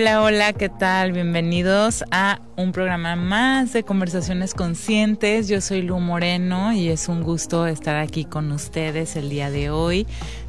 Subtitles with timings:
[0.00, 1.12] Hola, hola, ¿qué tal?
[1.12, 5.46] Bienvenidos a un programa más de conversaciones conscientes.
[5.46, 9.68] Yo soy Lu Moreno y es un gusto estar aquí con ustedes el día de
[9.68, 10.06] hoy.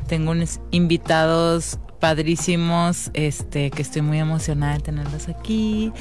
[0.07, 5.93] Tengo unos invitados padrísimos, este, que estoy muy emocionada de tenerlos aquí.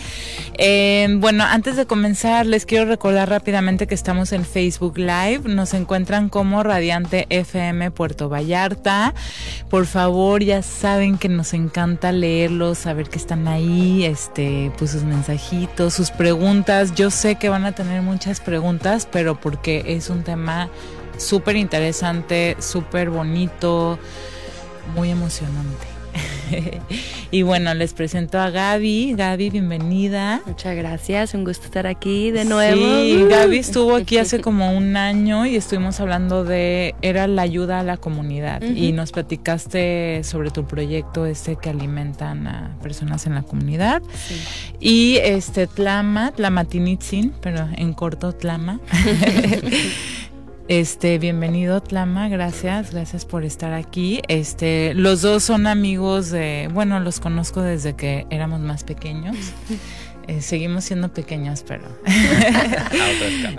[0.58, 5.42] Eh, bueno, antes de comenzar, les quiero recordar rápidamente que estamos en Facebook Live.
[5.44, 9.14] Nos encuentran como Radiante FM Puerto Vallarta.
[9.68, 15.04] Por favor, ya saben que nos encanta leerlos, saber que están ahí, este, pues sus
[15.04, 16.94] mensajitos, sus preguntas.
[16.94, 20.70] Yo sé que van a tener muchas preguntas, pero porque es un tema
[21.18, 23.98] súper interesante, súper bonito,
[24.94, 25.89] muy emocionante.
[27.30, 29.14] y bueno, les presento a Gaby.
[29.16, 30.40] Gaby, bienvenida.
[30.46, 32.80] Muchas gracias, un gusto estar aquí de nuevo.
[32.80, 37.80] Sí, Gaby estuvo aquí hace como un año y estuvimos hablando de, era la ayuda
[37.80, 43.34] a la comunidad y nos platicaste sobre tu proyecto este que alimentan a personas en
[43.34, 44.02] la comunidad.
[44.80, 48.80] Y este Tlama, Tlamatinitzin, pero en corto Tlama.
[50.70, 54.22] Este, bienvenido Tlama, gracias, gracias por estar aquí.
[54.28, 59.36] Este, los dos son amigos de, bueno, los conozco desde que éramos más pequeños.
[60.28, 61.82] Eh, seguimos siendo pequeños, pero.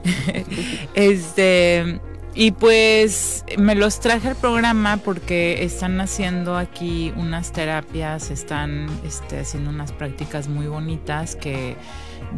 [0.93, 1.99] este,
[2.33, 9.39] y pues me los traje al programa porque están haciendo aquí unas terapias, están este,
[9.39, 11.75] haciendo unas prácticas muy bonitas que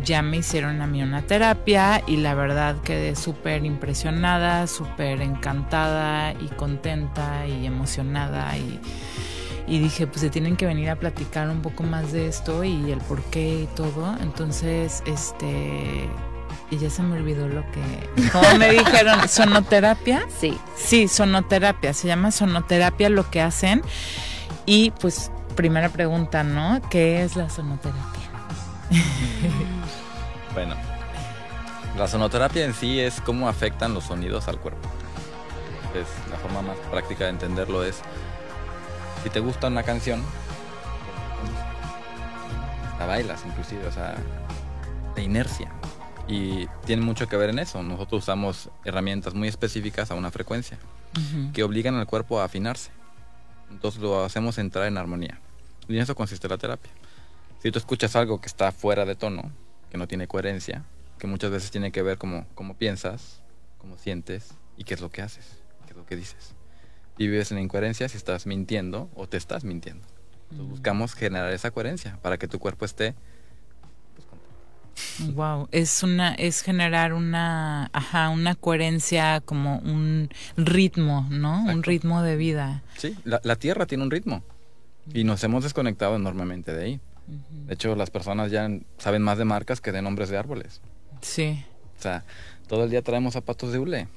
[0.02, 6.34] ya me hicieron a mí una terapia y la verdad quedé súper impresionada, súper encantada
[6.34, 8.80] y contenta y emocionada y,
[9.68, 13.00] dije pues se tienen que venir a platicar un poco más de esto y el
[13.00, 14.16] por qué y todo.
[14.22, 16.10] Entonces, este...
[16.72, 18.30] Y ya se me olvidó lo que...
[18.32, 19.28] ¿Cómo me dijeron?
[19.28, 20.26] ¿Sonoterapia?
[20.40, 20.58] Sí.
[20.76, 21.94] Sí, sonoterapia.
[21.94, 23.84] Se llama sonoterapia lo que hacen.
[24.66, 26.82] Y pues primera pregunta, ¿no?
[26.90, 28.13] ¿Qué es la sonoterapia?
[30.54, 30.76] bueno,
[31.98, 34.88] la sonoterapia en sí es cómo afectan los sonidos al cuerpo.
[35.94, 38.02] Es la forma más práctica de entenderlo es
[39.24, 40.22] si te gusta una canción,
[43.00, 44.16] la bailas inclusive, o sea,
[45.16, 45.72] de inercia.
[46.28, 47.84] Y tiene mucho que ver en eso.
[47.84, 50.78] Nosotros usamos herramientas muy específicas a una frecuencia
[51.54, 52.92] que obligan al cuerpo a afinarse.
[53.70, 55.40] Entonces lo hacemos entrar en armonía.
[55.88, 56.92] Y en eso consiste la terapia.
[57.64, 59.50] Si tú escuchas algo que está fuera de tono,
[59.90, 60.84] que no tiene coherencia,
[61.18, 63.42] que muchas veces tiene que ver como cómo piensas,
[63.78, 65.46] cómo sientes y qué es lo que haces,
[65.86, 66.56] qué es lo que dices.
[67.18, 70.06] Y vives en incoherencia si estás mintiendo o te estás mintiendo.
[70.52, 73.16] Entonces buscamos generar esa coherencia para que tu cuerpo esté
[75.34, 81.64] Wow, es una es generar una ajá, una coherencia como un ritmo, ¿no?
[81.64, 82.84] Un ritmo de vida.
[82.98, 84.44] Sí, la, la, Tierra tiene un ritmo
[85.14, 87.02] y nos hemos desconectado enormemente de ahí.
[87.28, 90.82] De hecho, las personas ya saben más de marcas que de nombres de árboles.
[91.22, 91.64] Sí.
[91.98, 92.26] O sea,
[92.68, 94.08] todo el día traemos zapatos de hule.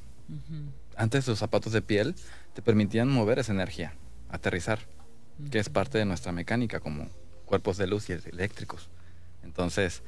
[0.96, 2.14] Antes los zapatos de piel
[2.54, 3.94] te permitían mover esa energía,
[4.30, 4.80] aterrizar,
[5.50, 7.08] que es parte de nuestra mecánica como
[7.44, 8.88] cuerpos de luz y eléctricos.
[9.44, 10.02] Entonces,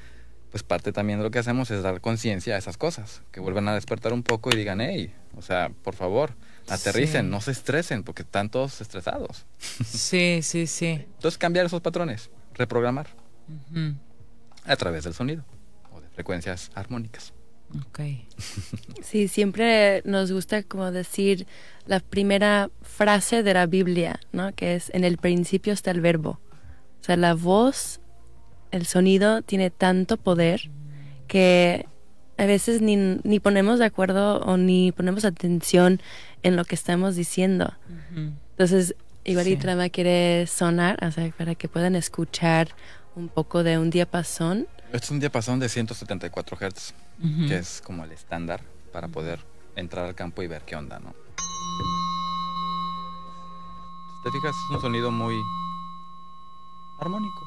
[0.51, 3.69] pues parte también de lo que hacemos es dar conciencia a esas cosas, que vuelvan
[3.69, 6.33] a despertar un poco y digan, hey, o sea, por favor,
[6.69, 9.47] aterricen, no se estresen, porque están todos estresados.
[9.85, 11.07] Sí, sí, sí.
[11.15, 13.07] Entonces cambiar esos patrones reprogramar
[14.65, 15.45] a través del sonido
[15.93, 17.33] o de frecuencias armónicas.
[17.87, 18.01] Ok.
[19.03, 21.47] Sí, siempre nos gusta como decir
[21.87, 24.53] la primera frase de la Biblia, ¿no?
[24.55, 26.41] Que es en el principio está el verbo.
[27.01, 28.01] O sea, la voz,
[28.71, 30.71] el sonido tiene tanto poder
[31.27, 31.87] que
[32.37, 36.01] a veces ni, ni ponemos de acuerdo o ni ponemos atención
[36.43, 37.73] en lo que estamos diciendo.
[38.51, 38.95] Entonces,
[39.29, 42.75] Igual y Trama quiere sonar, o sea, para que puedan escuchar
[43.15, 44.67] un poco de un diapasón.
[44.87, 46.95] Este es un diapasón de 174 Hz,
[47.47, 49.45] que es como el estándar para poder
[49.77, 51.15] entrar al campo y ver qué onda, ¿no?
[54.17, 55.37] Si te fijas, es un sonido muy
[56.99, 57.47] armónico.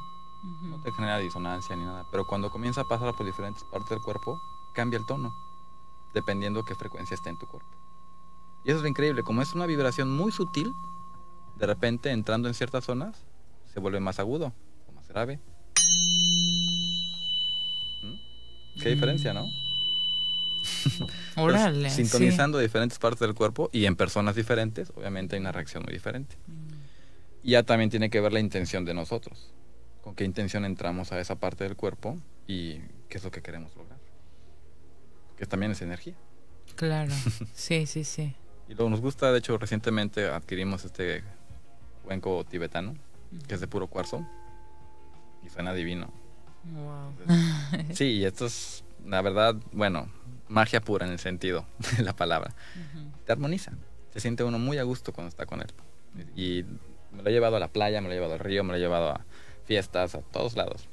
[0.61, 2.05] No te genera disonancia ni nada.
[2.11, 4.39] Pero cuando comienza a pasar por diferentes partes del cuerpo,
[4.73, 5.33] cambia el tono,
[6.13, 7.69] dependiendo qué frecuencia esté en tu cuerpo.
[8.63, 10.75] Y eso es lo increíble, como es una vibración muy sutil,
[11.61, 13.23] de repente entrando en ciertas zonas
[13.71, 14.51] se vuelve más agudo
[14.87, 15.39] o más grave.
[18.01, 18.81] ¿Mm?
[18.81, 19.45] Qué diferencia, ¿no?
[21.37, 21.91] Órale.
[21.91, 26.35] sintonizando diferentes partes del cuerpo y en personas diferentes, obviamente hay una reacción muy diferente.
[26.47, 26.71] Mm.
[27.43, 29.53] Y ya también tiene que ver la intención de nosotros.
[30.01, 33.75] Con qué intención entramos a esa parte del cuerpo y qué es lo que queremos
[33.75, 33.99] lograr.
[35.37, 36.15] Que también es energía.
[36.75, 37.13] Claro.
[37.53, 38.35] sí, sí, sí.
[38.67, 41.23] Y luego nos gusta, de hecho, recientemente adquirimos este
[42.11, 42.95] cuenco tibetano,
[43.47, 44.27] que es de puro cuarzo.
[45.45, 46.11] Y suena divino.
[46.65, 47.13] Wow.
[47.93, 50.09] Sí, y esto es, la verdad, bueno,
[50.49, 51.65] magia pura en el sentido
[51.97, 52.53] de la palabra.
[53.25, 53.71] Te armoniza.
[54.11, 55.71] Se siente uno muy a gusto cuando está con él.
[56.35, 56.65] Y
[57.13, 58.77] me lo he llevado a la playa, me lo he llevado al río, me lo
[58.77, 59.21] he llevado a
[59.63, 60.89] fiestas, a todos lados.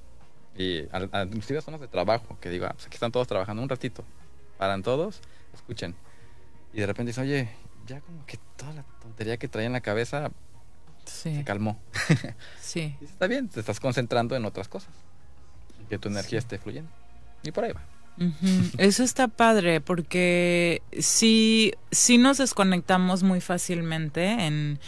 [0.56, 3.26] Y a, a, inclusive a zonas de trabajo, que digo, ah, pues aquí están todos
[3.26, 4.04] trabajando un ratito.
[4.56, 5.20] Paran todos,
[5.52, 5.96] escuchen.
[6.72, 7.48] Y de repente dicen, oye,
[7.88, 10.30] ya como que toda la tontería que traía en la cabeza
[11.08, 11.34] Sí.
[11.34, 11.78] se calmó.
[12.60, 12.94] Sí.
[13.00, 14.90] Y está bien, te estás concentrando en otras cosas.
[15.88, 16.90] Que tu energía esté fluyendo.
[17.42, 17.82] Y por ahí va.
[18.78, 24.80] Eso está padre porque sí, sí nos desconectamos muy fácilmente en,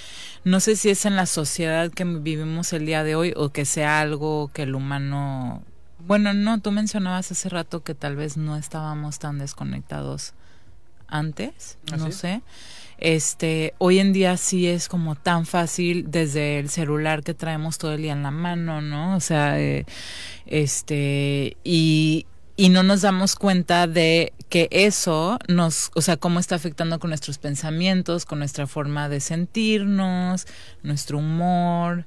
[0.44, 3.64] no sé si es en la sociedad que vivimos el día de hoy o que
[3.64, 5.62] sea algo que el humano,
[6.00, 10.34] bueno, no, tú mencionabas hace rato que tal vez no estábamos tan desconectados
[11.06, 12.43] antes, Así no es.
[13.00, 17.94] Este, hoy en día sí es como tan fácil desde el celular que traemos todo
[17.94, 19.17] el día en la mano, ¿no?
[19.17, 19.87] O sea, eh,
[20.47, 22.26] este, y,
[22.56, 27.08] y no nos damos cuenta de que eso nos, o sea, cómo está afectando con
[27.08, 30.47] nuestros pensamientos, con nuestra forma de sentirnos,
[30.82, 32.05] nuestro humor.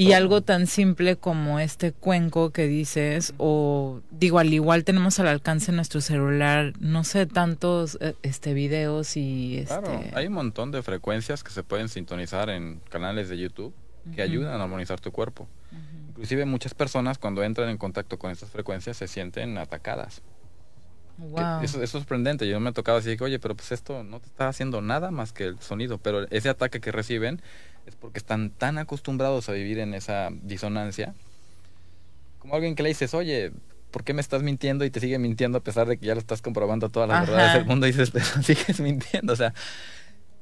[0.00, 5.28] Y algo tan simple como este cuenco que dices, o digo, al igual tenemos al
[5.28, 10.70] alcance nuestro celular, no sé, tantos eh, este videos y este Claro, hay un montón
[10.70, 13.74] de frecuencias que se pueden sintonizar en canales de YouTube
[14.14, 14.22] que Ujú.
[14.22, 15.46] ayudan a armonizar tu cuerpo.
[16.08, 20.22] Inclusive muchas personas cuando entran en contacto con estas frecuencias se sienten atacadas.
[21.18, 21.62] Wow.
[21.62, 22.48] Eso es sorprendente.
[22.48, 25.44] Yo me decir que, oye, pero pues esto no te está haciendo nada más que
[25.44, 25.98] el sonido.
[25.98, 27.42] Pero ese ataque que reciben
[27.86, 31.14] es porque están tan acostumbrados a vivir en esa disonancia.
[32.38, 33.52] Como alguien que le dices, oye,
[33.90, 36.20] ¿por qué me estás mintiendo y te sigue mintiendo a pesar de que ya lo
[36.20, 37.30] estás comprobando todas las Ajá.
[37.30, 37.86] verdades del mundo?
[37.86, 39.32] Y dices, pero sigues mintiendo.
[39.32, 39.52] O sea,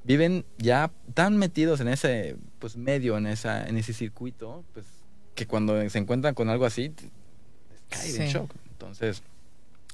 [0.05, 4.87] viven ya tan metidos en ese pues medio, en esa en ese circuito, pues
[5.35, 8.33] que cuando se encuentran con algo así, te- les cae de Sí.
[8.33, 8.53] shock.
[8.71, 9.23] Entonces,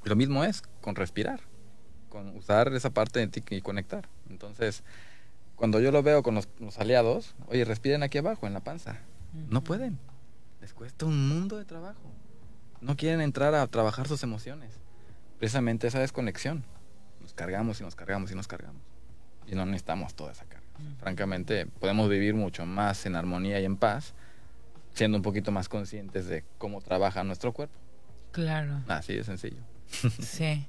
[0.04, 1.40] lo mismo es con respirar,
[2.10, 4.08] con usar esa parte de ti y conectar.
[4.28, 4.82] Entonces,
[5.56, 8.98] cuando yo lo veo con los, los aliados, oye, respiren aquí abajo, en la panza.
[9.48, 9.98] No pueden.
[10.60, 12.00] Les cuesta un mundo de trabajo.
[12.80, 14.78] No quieren entrar a trabajar sus emociones.
[15.38, 16.64] Precisamente esa desconexión.
[17.20, 18.82] Nos cargamos y nos cargamos y nos cargamos.
[19.46, 20.64] Y no necesitamos toda esa carga.
[20.98, 24.14] Francamente, podemos vivir mucho más en armonía y en paz,
[24.92, 27.78] siendo un poquito más conscientes de cómo trabaja nuestro cuerpo.
[28.32, 28.80] Claro.
[28.88, 29.62] Así de sencillo.
[30.20, 30.66] Sí.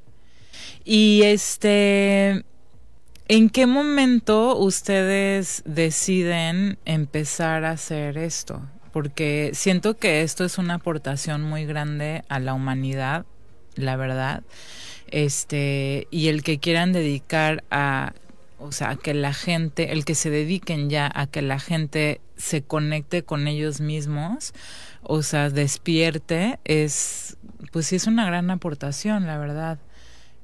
[0.83, 2.45] Y este,
[3.27, 8.61] ¿en qué momento ustedes deciden empezar a hacer esto?
[8.91, 13.25] Porque siento que esto es una aportación muy grande a la humanidad,
[13.75, 14.43] la verdad.
[15.07, 18.13] Este, y el que quieran dedicar a,
[18.59, 22.61] o sea, que la gente, el que se dediquen ya a que la gente se
[22.61, 24.53] conecte con ellos mismos,
[25.03, 27.37] o sea, despierte, es,
[27.71, 29.79] pues sí es una gran aportación, la verdad.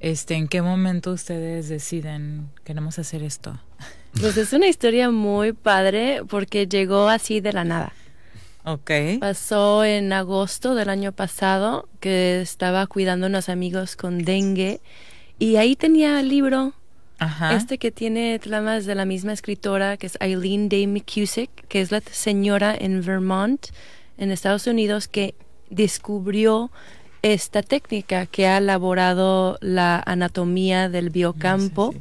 [0.02, 3.58] Este, ¿en qué momento ustedes deciden queremos hacer esto?
[4.20, 7.94] Pues es una historia muy padre porque llegó así de la nada.
[8.62, 8.90] Ok.
[9.20, 14.82] Pasó en agosto del año pasado que estaba cuidando a unos amigos con dengue
[15.38, 16.74] y ahí tenía el libro,
[17.18, 17.54] Ajá.
[17.54, 21.90] este que tiene tramas de la misma escritora, que es Eileen Day McCusick, que es
[21.90, 23.68] la señora en Vermont,
[24.18, 25.34] en Estados Unidos, que
[25.70, 26.70] descubrió
[27.22, 31.94] esta técnica que ha elaborado la anatomía del biocampo.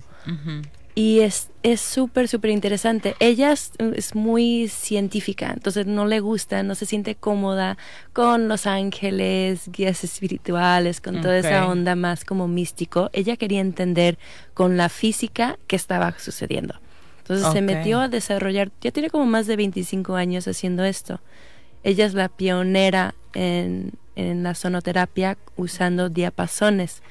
[0.94, 3.16] Y es es súper, súper interesante.
[3.20, 7.78] Ella es, es muy científica, entonces no le gusta, no se siente cómoda
[8.14, 13.10] con los ángeles, guías espirituales, con toda esa onda más como místico.
[13.14, 14.18] Ella quería entender
[14.54, 16.76] con la física qué estaba sucediendo.
[17.20, 21.22] Entonces se metió a desarrollar, ya tiene como más de 25 años haciendo esto.
[21.84, 27.02] Ella es la pionera en, en la sonoterapia usando diapasones.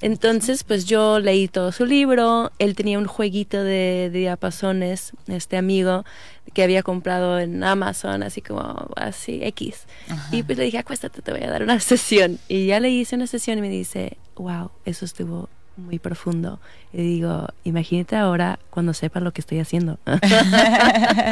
[0.00, 5.56] Entonces, pues yo leí todo su libro, él tenía un jueguito de, de diapasones, este
[5.56, 6.04] amigo
[6.52, 9.86] que había comprado en Amazon, así como así X.
[10.30, 12.38] Y pues le dije, acuéstate, te voy a dar una sesión.
[12.48, 16.60] Y ya le hice una sesión y me dice, wow, eso estuvo muy profundo.
[16.92, 19.98] Y digo, imagínate ahora cuando sepa lo que estoy haciendo.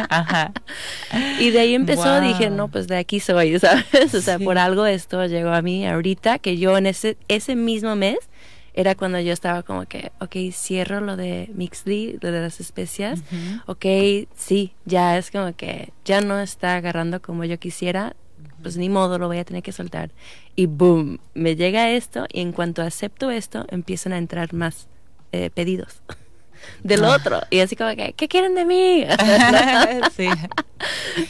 [0.09, 0.53] Ajá.
[1.41, 2.21] Y de ahí empezó, Wow.
[2.29, 4.15] dije, no, pues de aquí soy, ¿sabes?
[4.15, 4.45] O sea, Sí.
[4.45, 8.19] por algo esto llegó a mí ahorita, que yo en ese, ese mismo mes
[8.75, 13.21] era cuando yo estaba como que, ok, cierro lo de Mixly, lo de las especias.
[13.21, 13.61] Ujú.
[13.73, 13.85] Ok,
[14.35, 18.17] sí, ya es como que ya no está agarrando como yo quisiera,
[18.63, 20.11] pues ni modo, lo voy a tener que soltar.
[20.57, 24.87] Y boom, me llega esto y en cuanto acepto esto, empiezan a entrar más
[25.33, 26.03] eh, pedidos
[26.83, 27.17] del Ah.
[27.17, 27.41] otro.
[27.51, 29.05] Y así como que, ¿qué quieren de mí?
[30.17, 30.29] sí.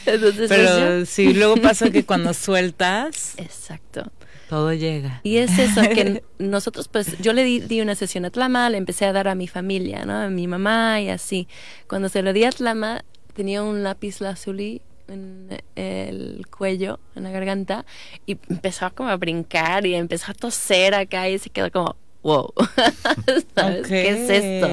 [0.05, 4.11] Entonces, pues, Pero yo- sí, luego pasa que cuando sueltas, Exacto.
[4.49, 5.21] todo llega.
[5.23, 8.77] Y es eso que nosotros, pues, yo le di, di una sesión a Tlama, le
[8.77, 10.13] empecé a dar a mi familia, ¿no?
[10.17, 11.47] A mi mamá y así.
[11.87, 17.31] Cuando se lo di a Tlama, tenía un lápiz lazuli en el cuello, en la
[17.31, 17.85] garganta,
[18.25, 22.53] y empezó como a brincar y empezó a toser acá y se quedó como, wow,
[23.55, 23.87] ¿sabes?
[23.87, 24.69] ¿Qué es esto?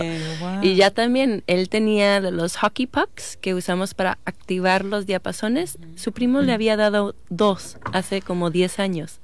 [0.63, 5.79] Y ya también él tenía de los hockey pucks que usamos para activar los diapasones.
[5.97, 9.21] Su primo le había dado dos hace como 10 años.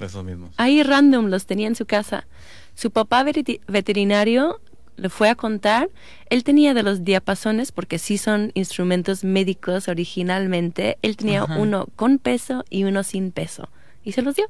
[0.00, 0.50] Esos mismos.
[0.56, 2.26] Ahí random los tenía en su casa.
[2.74, 3.24] Su papá
[3.68, 4.60] veterinario
[4.96, 5.90] le fue a contar.
[6.30, 10.98] Él tenía de los diapasones, porque sí son instrumentos médicos originalmente.
[11.02, 11.56] Él tenía Ajá.
[11.58, 13.68] uno con peso y uno sin peso.
[14.02, 14.46] Y se los dio.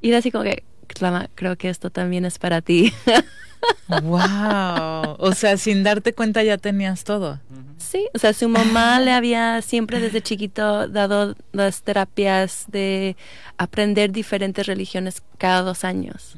[0.00, 2.92] Y era así como que, Clama, creo que esto también es para ti.
[3.88, 5.16] Wow.
[5.18, 7.40] O sea, sin darte cuenta ya tenías todo.
[7.76, 13.16] Sí, o sea, su mamá le había siempre desde chiquito dado las terapias de
[13.58, 16.36] aprender diferentes religiones cada dos años,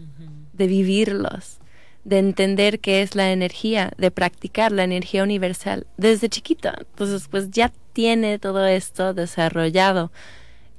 [0.53, 1.59] de vivirlos,
[2.05, 6.71] de entender qué es la energía, de practicar la energía universal desde chiquito.
[6.79, 10.11] Entonces, pues ya tiene todo esto desarrollado.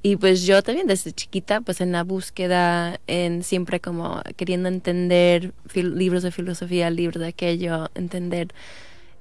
[0.02, 5.54] Y pues yo también desde chiquita, pues en la búsqueda, en siempre como queriendo entender
[5.74, 8.48] libros de filosofía, libros de aquello, entender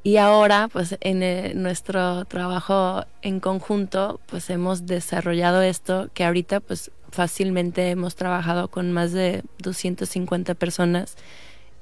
[0.06, 6.60] y ahora, pues en eh, nuestro trabajo en conjunto, pues hemos desarrollado esto que ahorita,
[6.60, 11.16] pues fácilmente hemos trabajado con más de 250 personas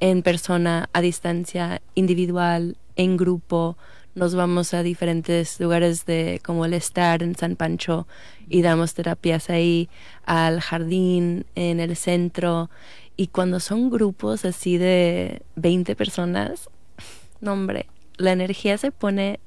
[0.02, 3.78] en persona, a distancia, individual, en grupo.
[4.16, 8.08] Nos vamos a diferentes lugares de como el estar en San Pancho
[8.50, 9.90] y damos terapias ahí,
[10.26, 12.70] al jardín, en el centro.
[13.16, 16.68] Y cuando son grupos así de 20 personas,
[17.40, 17.86] no, hombre,
[18.18, 19.40] la energía se pone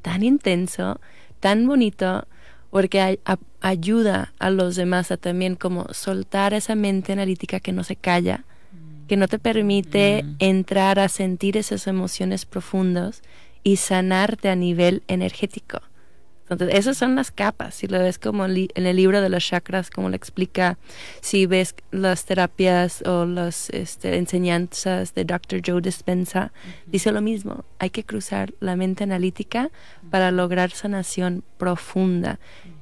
[0.00, 1.00] tan intenso,
[1.38, 2.26] tan bonito,
[2.70, 3.20] porque
[3.60, 8.44] ayuda a los demás a también como soltar esa mente analítica que no se calla,
[9.08, 10.36] que no te permite Mm.
[10.38, 13.22] entrar a sentir esas emociones profundas
[13.64, 15.80] y sanarte a nivel energético.
[16.50, 17.74] Entonces, esas son las capas.
[17.74, 20.78] Si lo ves como en el libro de los chakras, como lo explica,
[21.20, 25.60] si ves las terapias o las este, enseñanzas de Dr.
[25.66, 26.52] Joe Dispenza,
[26.86, 27.66] dice lo mismo.
[27.78, 29.70] Hay que cruzar la mente analítica
[30.10, 32.38] para lograr sanación profunda.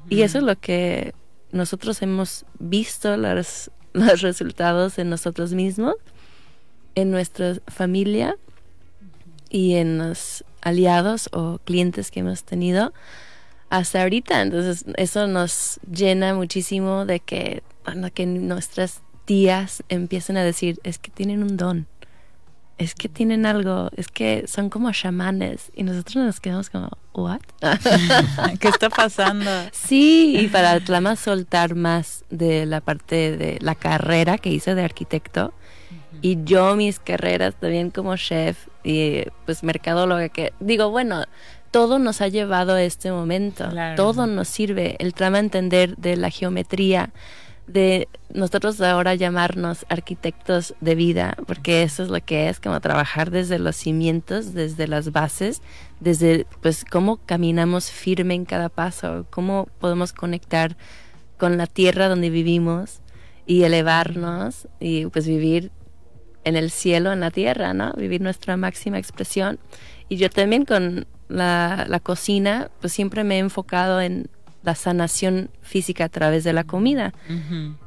[0.09, 1.13] Y eso es lo que
[1.51, 5.97] nosotros hemos visto, los, los resultados en nosotros mismos,
[6.97, 8.37] en nuestra familia
[9.49, 12.93] y en los aliados o clientes que hemos tenido
[13.71, 14.43] hasta ahorita.
[14.43, 20.99] Entonces, eso nos llena muchísimo de que, bueno, que nuestras tías empiecen a decir, es
[20.99, 21.87] que tienen un don,
[22.79, 25.71] es que tienen algo, es que son como chamanes.
[25.75, 27.41] Y nosotros nos quedamos como, ¿what?
[28.61, 29.51] ¿Qué está pasando?
[29.73, 34.83] Sí, y para Tlama soltar más de la parte de la carrera que hice de
[34.83, 35.53] arquitecto
[36.23, 41.25] y yo mis carreras también como chef y pues mercadóloga que digo, bueno,
[41.71, 43.97] todo nos ha llevado a este momento, Claro.
[43.97, 47.11] todo nos sirve, el trama entender de la geometría,
[47.67, 53.31] de nosotros ahora llamarnos arquitectos de vida, porque eso es lo que es, como trabajar
[53.33, 55.63] desde los cimientos, desde las bases,
[55.99, 60.77] desde pues cómo caminamos firme en cada paso, cómo podemos conectar
[61.39, 63.01] con la tierra donde vivimos
[63.47, 65.71] y elevarnos y pues vivir
[66.47, 67.93] en el cielo, en la tierra, ¿no?
[67.95, 69.59] Vivir nuestra máxima expresión.
[70.09, 74.31] Y yo también con la, la cocina, pues siempre me he enfocado en
[74.63, 77.13] la sanación física a través de la comida.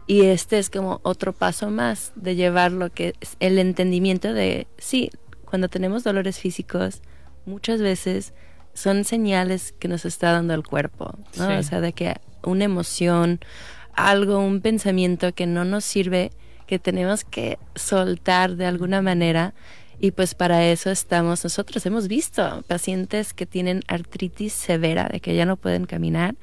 [0.08, 4.68] Y este es como otro paso más de llevar lo que es el entendimiento de,
[4.78, 5.10] sí,
[5.46, 7.02] cuando tenemos dolores físicos,
[7.46, 8.34] muchas veces
[8.74, 11.48] son señales que nos está dando el cuerpo, ¿no?
[11.48, 11.54] Sí.
[11.54, 13.40] O sea, de que una emoción,
[13.94, 16.32] algo, un pensamiento que no nos sirve,
[16.70, 19.56] que tenemos que soltar de alguna manera.
[20.00, 21.84] Y pues para eso estamos nosotros.
[21.88, 26.36] Hemos visto pacientes que tienen artritis severa, de que ya no pueden caminar,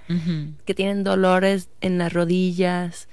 [0.65, 3.09] que tienen dolores en las rodillas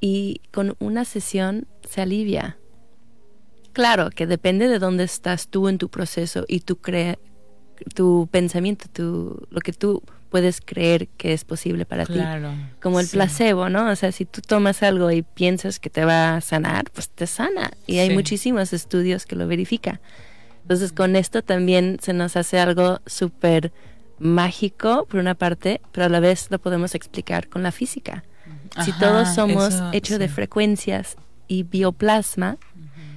[0.00, 2.58] y con una sesión se alivia.
[3.72, 7.20] Claro que depende de dónde estás tú en tu proceso y tu cre
[7.94, 12.12] tu pensamiento, tu, lo que tú puedes creer que es posible para ti.
[12.12, 12.52] Claro.
[12.82, 13.16] Como el Sí.
[13.16, 13.88] placebo, ¿no?
[13.90, 17.26] O sea, si tú tomas algo y piensas que te va a sanar, pues te
[17.26, 17.70] sana.
[17.86, 20.00] Y hay muchísimos estudios que lo verifican.
[20.62, 23.72] Entonces, con esto también se nos hace algo súper
[24.18, 28.24] mágico, por una parte, pero a la vez lo podemos explicar con la física.
[28.84, 31.16] si todos somos eso, hechos de frecuencias
[31.46, 32.58] y bioplasma,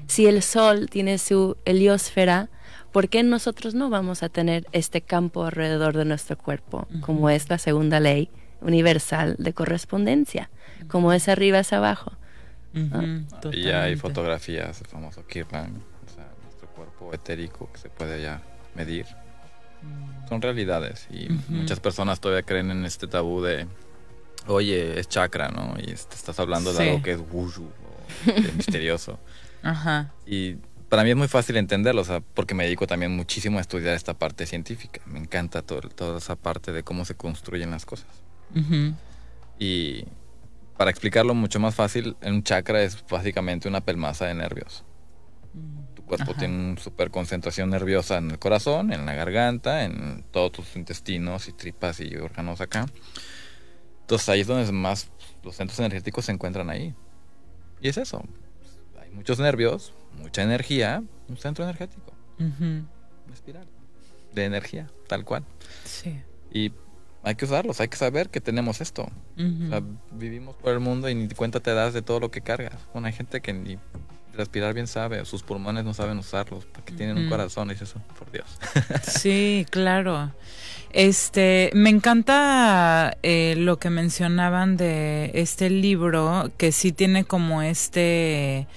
[0.08, 2.50] si el sol tiene su heliosfera,
[2.92, 7.50] ¿por qué nosotros no vamos a tener este campo alrededor de nuestro cuerpo, como es
[7.50, 8.30] la segunda ley
[8.62, 10.50] universal de correspondencia,
[10.88, 12.14] como es arriba es abajo?
[13.52, 15.72] y hay fotografías, el famoso Kirlan,
[16.06, 18.42] o sea, nuestro cuerpo etérico que se puede ya
[18.76, 19.06] medir.
[19.82, 20.30] Mm.
[20.30, 23.68] Son realidades y muchas personas todavía creen en este tabú de,
[24.48, 25.76] oye, es chakra, ¿no?
[25.80, 29.20] Y estás hablando de algo que es wushu, o misterioso.
[29.64, 30.14] Ajá.
[30.26, 30.56] Y
[30.92, 33.96] para mí es muy fácil entenderlo, o sea, porque me dedico también muchísimo a estudiar
[33.96, 35.00] esta parte científica.
[35.06, 38.10] Me encanta toda esa parte de cómo se construyen las cosas.
[39.58, 40.04] Y
[40.76, 44.84] para explicarlo mucho más fácil, un chakra es básicamente una pelmaza de nervios.
[45.54, 45.94] Mm.
[45.96, 50.52] Tu cuerpo tiene una super concentración nerviosa en el corazón, en la garganta, en todos
[50.52, 52.86] tus intestinos y tripas y órganos acá.
[54.02, 55.10] Entonces ahí es donde más
[55.42, 56.94] los centros energéticos se encuentran ahí.
[57.80, 58.26] Y es eso.
[59.02, 62.14] Hay muchos nervios, mucha energía, un centro energético.
[62.40, 63.68] Una espiral
[64.34, 65.44] de energía, tal cual.
[65.86, 66.20] Sí.
[66.52, 66.72] Y
[67.24, 69.04] hay que usarlos, hay que saber que tenemos esto.
[69.04, 72.42] o sea, vivimos por el mundo y ni cuenta te das de todo lo que
[72.42, 72.78] cargas.
[72.94, 73.78] Bueno, hay gente que ni
[74.34, 78.32] respirar bien sabe, sus pulmones no saben usarlos, porque tienen un corazón, y eso, por
[78.32, 78.48] Dios.
[79.04, 80.32] sí, claro.
[80.94, 88.68] Este, me encanta eh, lo que mencionaban de este libro, que sí tiene como este,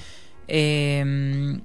[0.48, 1.62] em,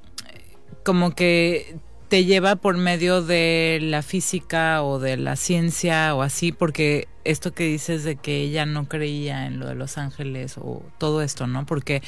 [0.84, 1.78] como que
[2.10, 7.54] te lleva por medio de la física o de la ciencia o así, porque esto
[7.54, 11.46] que dices de que ella no creía en lo de los ángeles o todo esto,
[11.46, 11.68] ¿no?
[11.68, 12.02] Porque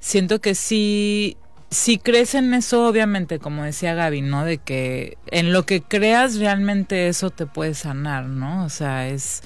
[0.00, 1.38] siento que sí,
[1.70, 4.44] si crees en eso, obviamente, como decía Gaby, ¿no?
[4.44, 8.64] De que en lo que creas realmente eso te puede sanar, ¿no?
[8.66, 9.42] O sea, es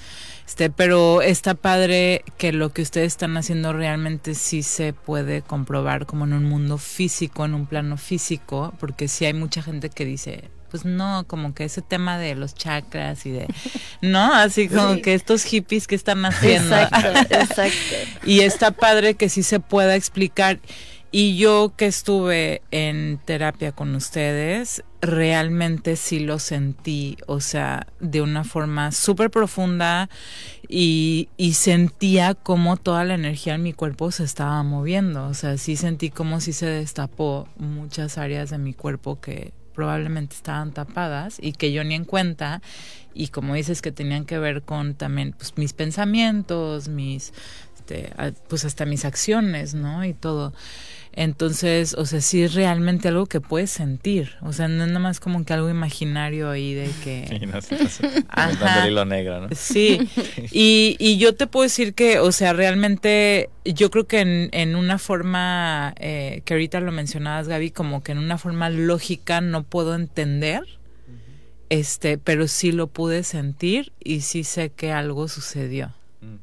[0.47, 6.05] este, pero está padre que lo que ustedes están haciendo realmente sí se puede comprobar
[6.05, 10.05] como en un mundo físico, en un plano físico, porque sí hay mucha gente que
[10.05, 13.47] dice, pues no, como que ese tema de los chakras y de,
[14.01, 14.33] ¿no?
[14.33, 16.77] Así como que estos hippies que están haciendo.
[16.77, 17.95] Exacto, exacto.
[18.23, 20.59] y está padre que sí se pueda explicar.
[21.19, 28.21] Y yo que estuve en terapia con ustedes, realmente sí lo sentí, o sea, de
[28.21, 30.11] una forma súper profunda
[30.69, 35.57] y, y, sentía como toda la energía en mi cuerpo se estaba moviendo, o sea,
[35.57, 41.39] sí sentí como si se destapó muchas áreas de mi cuerpo que probablemente estaban tapadas
[41.41, 42.61] y que yo ni en cuenta
[43.15, 47.33] y como dices que tenían que ver con también pues mis pensamientos, mis
[47.87, 48.13] este,
[48.49, 50.03] pues hasta mis acciones, ¿no?
[50.03, 50.53] Y todo.
[51.19, 54.35] Entonces, o sea, sí es realmente algo que puedes sentir.
[54.43, 57.25] O sea, no es nada más como que algo imaginario ahí de que...
[57.27, 58.05] Sí,
[58.59, 59.47] no, el hilo negro, ¿no?
[59.55, 60.07] Sí.
[60.51, 64.75] Y, y yo te puedo decir que, o sea, realmente yo creo que en, en
[64.75, 69.63] una forma, eh, que ahorita lo mencionabas, Gaby, como que en una forma lógica no
[69.63, 70.61] puedo entender,
[71.69, 75.95] este, pero sí lo pude sentir y sí sé que algo sucedió,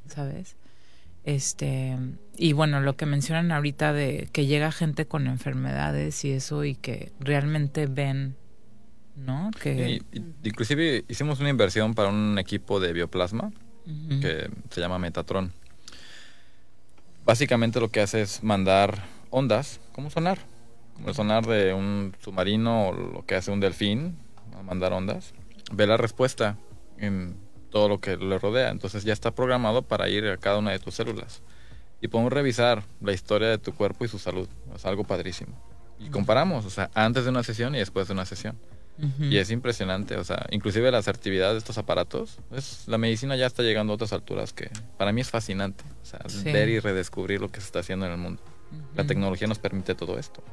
[0.09, 0.57] ¿sabes?
[1.25, 1.97] Este,
[2.37, 6.75] y bueno, lo que mencionan ahorita de que llega gente con enfermedades y eso y
[6.75, 8.37] que realmente ven,
[9.16, 9.51] ¿no?
[9.61, 10.03] Que
[10.42, 13.53] inclusive hicimos una inversión para un equipo de bioplasma
[14.20, 15.53] que se llama Metatron.
[17.25, 20.38] Básicamente lo que hace es mandar ondas, como sonar,
[20.94, 24.16] como el sonar de un submarino o lo que hace un delfín,
[24.64, 25.35] mandar ondas,
[25.73, 26.57] ve la respuesta
[26.99, 27.37] en
[27.70, 28.70] todo lo que le rodea.
[28.70, 31.42] Entonces ya está programado para ir a cada una de tus células.
[32.05, 34.47] Y podemos revisar la historia de tu cuerpo y su salud.
[34.77, 35.55] Es algo padrísimo.
[35.99, 38.59] Y comparamos, o sea, antes de una sesión y después de una sesión.
[39.19, 43.47] Y es impresionante, o sea, inclusive la asertividad de estos aparatos, es, la medicina ya
[43.47, 46.21] está llegando a otras alturas que para mí es fascinante, o sea,
[46.53, 48.43] ver y redescubrir lo que se está haciendo en el mundo.
[48.95, 50.45] La tecnología nos permite todo esto.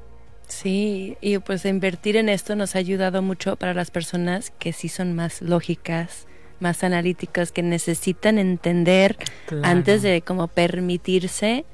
[0.47, 4.87] Sí, y pues invertir en esto nos ha ayudado mucho para las personas que sí
[4.87, 6.27] son más lógicas,
[6.61, 9.17] más analíticos que necesitan entender
[9.63, 11.65] antes de como permitirse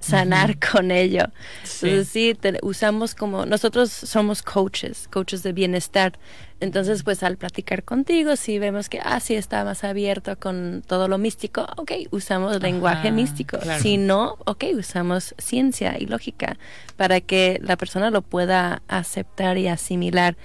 [0.00, 1.24] sanar con ello.
[1.62, 6.18] Entonces sí, usamos como, nosotros somos coaches, coaches de bienestar.
[6.58, 11.08] Entonces, pues al platicar contigo, si vemos que, ah, sí, está más abierto con todo
[11.08, 13.58] lo místico, ok, usamos lenguaje místico.
[13.80, 16.58] Si no, ok, usamos ciencia y lógica
[16.96, 20.36] para que la persona lo pueda aceptar y asimilar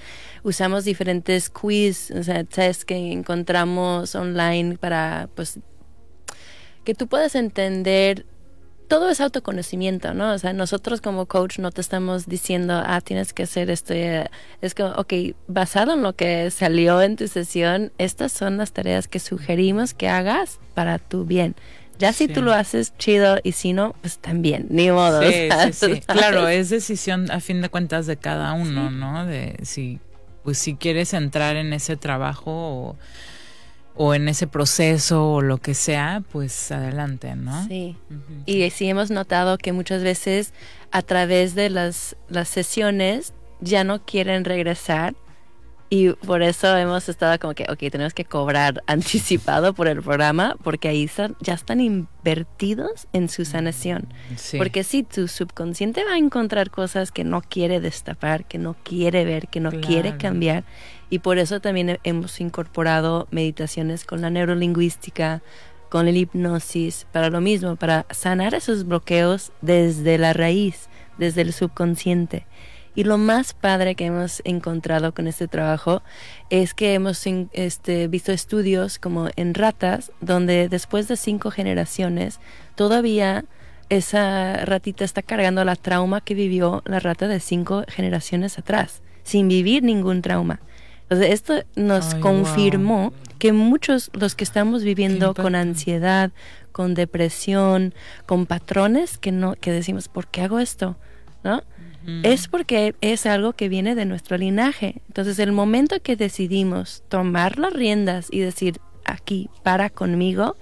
[0.44, 5.60] usamos diferentes quiz, o sea, tests que encontramos online para, pues,
[6.84, 8.28] que tú puedas entender
[8.88, 10.34] todo es autoconocimiento, ¿no?
[10.34, 13.93] O sea, nosotros como coach no te estamos diciendo, ah, tienes que hacer esto.
[14.62, 15.13] Es como, ok,
[15.48, 20.10] basado en lo que salió en tu sesión, estas son las tareas que sugerimos que
[20.10, 21.56] hagas para tu bien.
[21.98, 25.21] Ya si tú lo haces chido y si no, pues también, ni modo.
[25.21, 29.26] Sí, sí, Claro, es decisión a fin de cuentas de cada uno, ¿no?
[29.26, 30.00] De si
[30.43, 32.95] pues si quieres entrar en ese trabajo o,
[33.95, 37.65] o en ese proceso o lo que sea, pues adelante, ¿no?
[37.67, 37.97] Sí.
[38.45, 40.53] Y sí hemos notado que muchas veces
[40.91, 45.15] a través de las, las sesiones ya no quieren regresar
[45.89, 50.58] y por eso hemos estado como que, ok, tenemos que cobrar anticipado por el programa
[50.63, 54.08] porque ahí ya están invertidos en su sanación.
[54.58, 59.25] Porque si tu subconsciente va a encontrar cosas que no quiere destapar, que no quiere
[59.25, 60.63] ver, que no quiere cambiar.
[61.10, 65.41] Y por eso también hemos incorporado meditaciones con la neurolingüística,
[65.89, 71.54] con el hipnosis, para lo mismo, para sanar esos bloqueos desde la raíz, desde el
[71.54, 72.46] subconsciente.
[72.96, 76.02] Y lo más padre que hemos encontrado con este trabajo
[76.50, 82.39] es que hemos este, visto estudios como en ratas, donde después de cinco generaciones
[82.76, 83.44] todavía
[83.89, 89.50] esa ratita está cargando la trauma que vivió la rata de cinco generaciones atrás, sin
[89.50, 90.62] vivir ningún trauma.
[91.10, 96.32] Entonces, esto nos confirmó que muchos los que estamos viviendo con ansiedad,
[96.72, 97.94] con depresión,
[98.26, 100.98] con patrones que no que decimos, ¿por qué hago esto?
[101.44, 101.62] ¿No?
[102.24, 105.02] es porque es algo que viene de nuestro linaje.
[105.08, 110.56] Entonces, el momento que decidimos tomar las riendas y decir, aquí, para conmigo,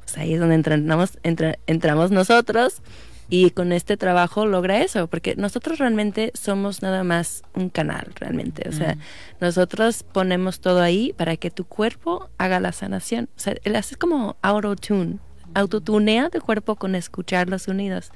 [0.00, 1.18] pues ahí es donde entramos,
[1.66, 2.80] entramos nosotros
[3.30, 8.68] y con este trabajo logra eso, porque nosotros realmente somos nada más un canal, realmente.
[8.68, 8.96] O sea,
[9.40, 13.28] nosotros ponemos todo ahí para que tu cuerpo haga la sanación.
[13.36, 15.18] O sea, él hace como auto-tune,
[15.54, 18.12] autotunea tu cuerpo con escuchar los sonidos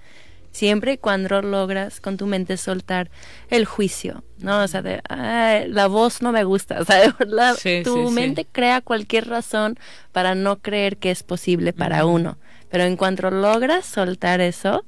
[0.52, 3.10] siempre y cuando logras con tu mente soltar
[3.48, 4.62] el juicio, ¿no?
[4.62, 5.02] O sea, de,
[5.68, 7.14] la voz no me gusta, o sea,
[7.82, 9.78] tu mente crea cualquier razón
[10.12, 12.36] para no creer que es posible para uno,
[12.70, 14.84] pero en cuanto logras soltar eso,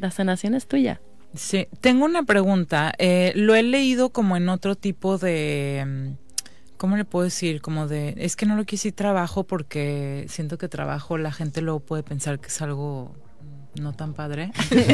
[0.00, 1.00] la sanación es tuya.
[1.34, 5.84] Sí, tengo una pregunta, eh, lo he leído como en otro tipo de...
[5.86, 6.22] Mm,
[6.76, 7.62] ¿Cómo le puedo decir?
[7.62, 11.78] Como de, es que no lo quise trabajo porque siento que trabajo, la gente luego
[11.78, 13.14] puede pensar que es algo
[13.80, 14.52] no tan padre,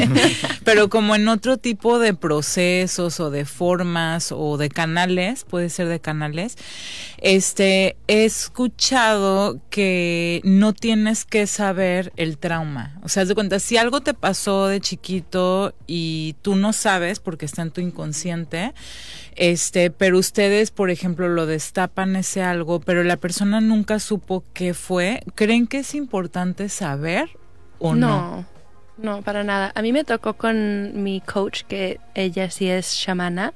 [0.63, 5.87] pero como en otro tipo de procesos o de formas o de canales, puede ser
[5.89, 6.57] de canales,
[7.17, 12.97] este, he escuchado que no tienes que saber el trauma.
[13.03, 17.45] O sea, de cuenta, si algo te pasó de chiquito y tú no sabes porque
[17.45, 18.73] está en tu inconsciente,
[19.35, 24.73] este, pero ustedes, por ejemplo, lo destapan ese algo, pero la persona nunca supo qué
[24.73, 27.29] fue, ¿creen que es importante saber
[27.79, 28.07] o no?
[28.07, 28.58] No
[29.01, 29.71] no, para nada.
[29.75, 33.53] A mí me tocó con mi coach, que ella sí es chamana,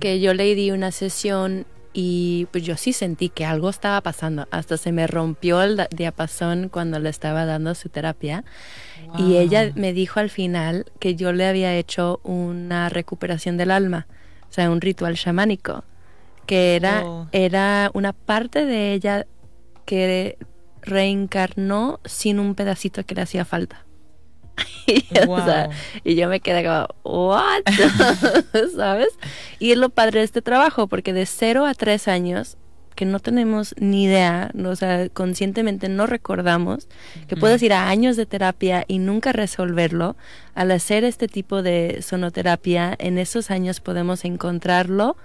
[0.00, 1.66] que yo le di una sesión
[1.98, 4.46] y pues yo sí sentí que algo estaba pasando.
[4.50, 8.44] Hasta se me rompió el diapasón cuando le estaba dando su terapia.
[9.16, 14.06] Y ella me dijo al final que yo le había hecho una recuperación del alma,
[14.50, 15.84] o sea, un ritual chamánico,
[16.44, 17.28] que era, oh.
[17.32, 19.26] era una parte de ella
[19.86, 20.36] que
[20.82, 23.85] reencarnó sin un pedacito que le hacía falta.
[26.04, 27.62] y, yo me quedé como, ¿what?
[28.76, 29.08] ¿Sabes?
[29.58, 32.56] Y es lo padre de este trabajo, porque de 0 a 3 años,
[32.94, 36.88] que no tenemos ni idea, o sea, conscientemente no recordamos,
[37.28, 40.16] que puedes ir a años de terapia y nunca resolverlo,
[40.54, 45.16] al hacer este tipo de sonoterapia, en esos años podemos encontrarlo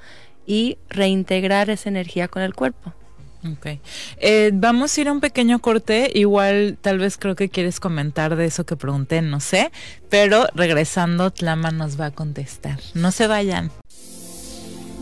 [0.46, 2.94] y reintegrar esa energía con el cuerpo.
[3.43, 3.80] Ok.
[4.17, 6.12] Eh, vamos a ir a un pequeño corte.
[6.13, 9.71] Igual, tal vez creo que quieres comentar de eso que pregunté, no sé.
[10.10, 12.80] Pero regresando, Tlama nos va a contestar.
[12.93, 13.71] No se vayan.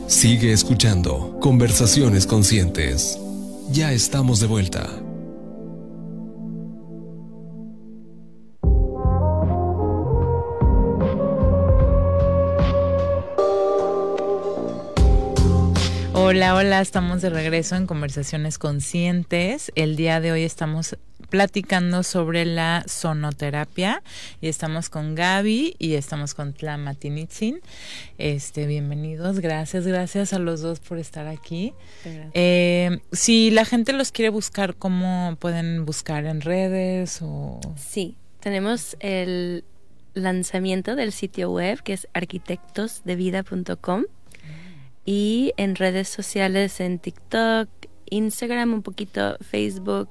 [0.08, 3.20] Sigue escuchando Conversaciones Conscientes.
[3.72, 4.90] Ya estamos de vuelta.
[16.30, 19.72] Hola, hola, estamos de regreso en Conversaciones Conscientes.
[19.74, 20.96] El día de hoy estamos
[21.32, 24.04] platicando sobre la sonoterapia
[24.40, 27.62] y estamos con Gaby y estamos con Tlama Tinitzin.
[28.20, 31.74] Este, bienvenidos, gracias, gracias a los dos por estar aquí.
[32.36, 37.60] Eh, si la gente los quiere buscar, ¿cómo pueden buscar en redes o?
[37.76, 39.64] Sí, tenemos el
[40.14, 44.04] lanzamiento del sitio web que es arquitectosdevida.com
[45.10, 47.68] y en redes sociales, en TikTok,
[48.12, 50.10] Instagram, un poquito Facebook,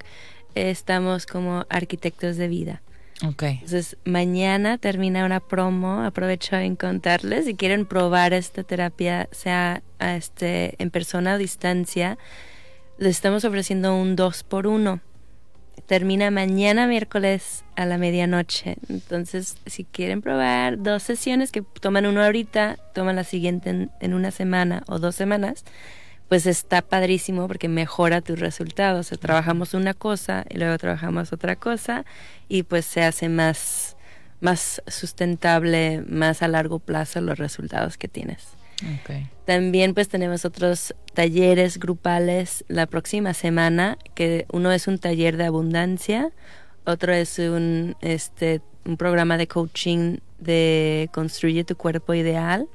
[0.56, 2.82] estamos como arquitectos de vida.
[3.24, 3.44] Ok.
[3.44, 6.02] Entonces, mañana termina una promo.
[6.02, 7.44] Aprovecho en contarles.
[7.44, 12.18] Si quieren probar esta terapia, sea este, en persona o distancia,
[12.98, 15.00] les estamos ofreciendo un 2 por 1
[15.88, 18.77] termina mañana miércoles a la medianoche.
[18.90, 24.31] Entonces, si quieren probar dos sesiones que toman una ahorita, toman la siguiente en, una
[24.31, 25.64] semana o dos semanas,
[26.29, 29.09] pues está padrísimo porque mejora tus resultados.
[29.18, 32.05] trabajamos una cosa y luego trabajamos otra cosa
[32.51, 33.96] y pues se hace más,
[34.40, 38.48] más sustentable, más a largo plazo los resultados que tienes.
[39.46, 45.46] También pues tenemos otros talleres grupales la próxima semana, que uno es un taller de
[45.46, 46.31] abundancia,
[46.85, 52.68] otro es un, este, un programa de coaching de construye tu cuerpo ideal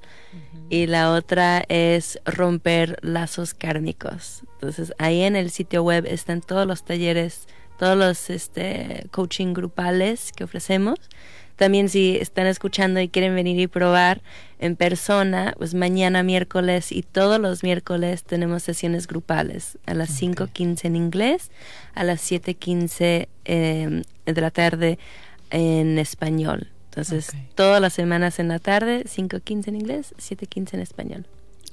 [0.70, 4.44] y la otra es romper lazos kármicos.
[4.56, 7.48] Entonces ahí en el sitio web están todos los talleres,
[7.80, 11.00] todos los este, coaching grupales que ofrecemos
[11.56, 14.22] también si están escuchando y quieren venir y probar
[14.60, 20.86] en persona, pues mañana miércoles y todos los miércoles tenemos sesiones grupales a las 5.15
[20.86, 21.52] en inglés,
[21.96, 25.00] a las 7.15 eh, de la tarde
[25.50, 26.70] en español.
[26.90, 31.26] Entonces, todas las semanas en la tarde, 5.15 en inglés, 7.15 en español.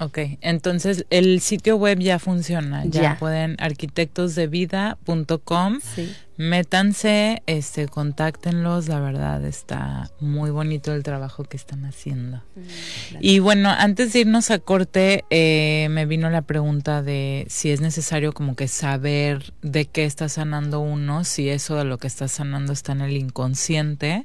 [0.02, 6.10] Ok, entonces el sitio web ya funciona, ya, pueden arquitectosdevida.com, sí.
[6.38, 12.38] métanse, este, contáctenlos, la verdad está muy bonito el trabajo que están haciendo.
[12.56, 17.70] Mm, y bueno, antes de irnos a corte, eh, me vino la pregunta de si
[17.70, 22.06] es necesario como que saber de qué está sanando uno, si eso de lo que
[22.06, 24.24] está sanando está en el inconsciente.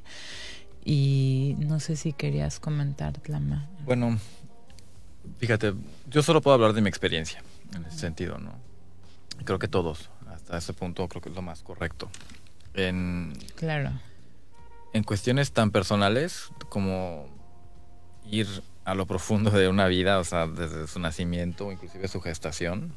[0.86, 3.68] Y no sé si querías comentar, Tlama.
[3.84, 4.18] Bueno,
[5.38, 5.74] Fíjate,
[6.08, 7.42] yo solo puedo hablar de mi experiencia
[7.74, 8.54] en ese sentido, ¿no?
[9.44, 12.08] Creo que todos, hasta ese punto, creo que es lo más correcto.
[12.74, 13.92] En, claro.
[14.92, 17.28] En cuestiones tan personales como
[18.30, 18.46] ir
[18.84, 22.94] a lo profundo de una vida, o sea, desde su nacimiento, inclusive su gestación,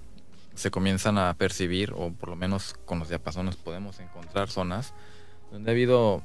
[0.55, 4.93] se comienzan a percibir, o por lo menos con los diapasones podemos encontrar zonas
[5.51, 6.21] donde ha habido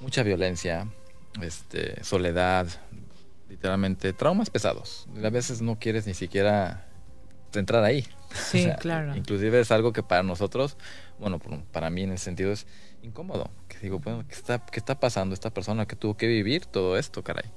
[0.00, 0.88] mucha violencia,
[1.40, 2.66] este, soledad,
[3.48, 5.06] literalmente traumas pesados.
[5.22, 6.86] A veces no quieres ni siquiera
[7.54, 8.06] entrar ahí.
[8.50, 9.16] Sí, claro.
[9.16, 10.76] Inclusive es algo que para nosotros,
[11.18, 11.38] bueno,
[11.72, 12.66] para mí en el sentido es
[13.02, 13.50] incómodo.
[13.66, 16.98] Que digo, bueno, ¿qué está, ¿qué está pasando esta persona que tuvo que vivir todo
[16.98, 17.50] esto, caray?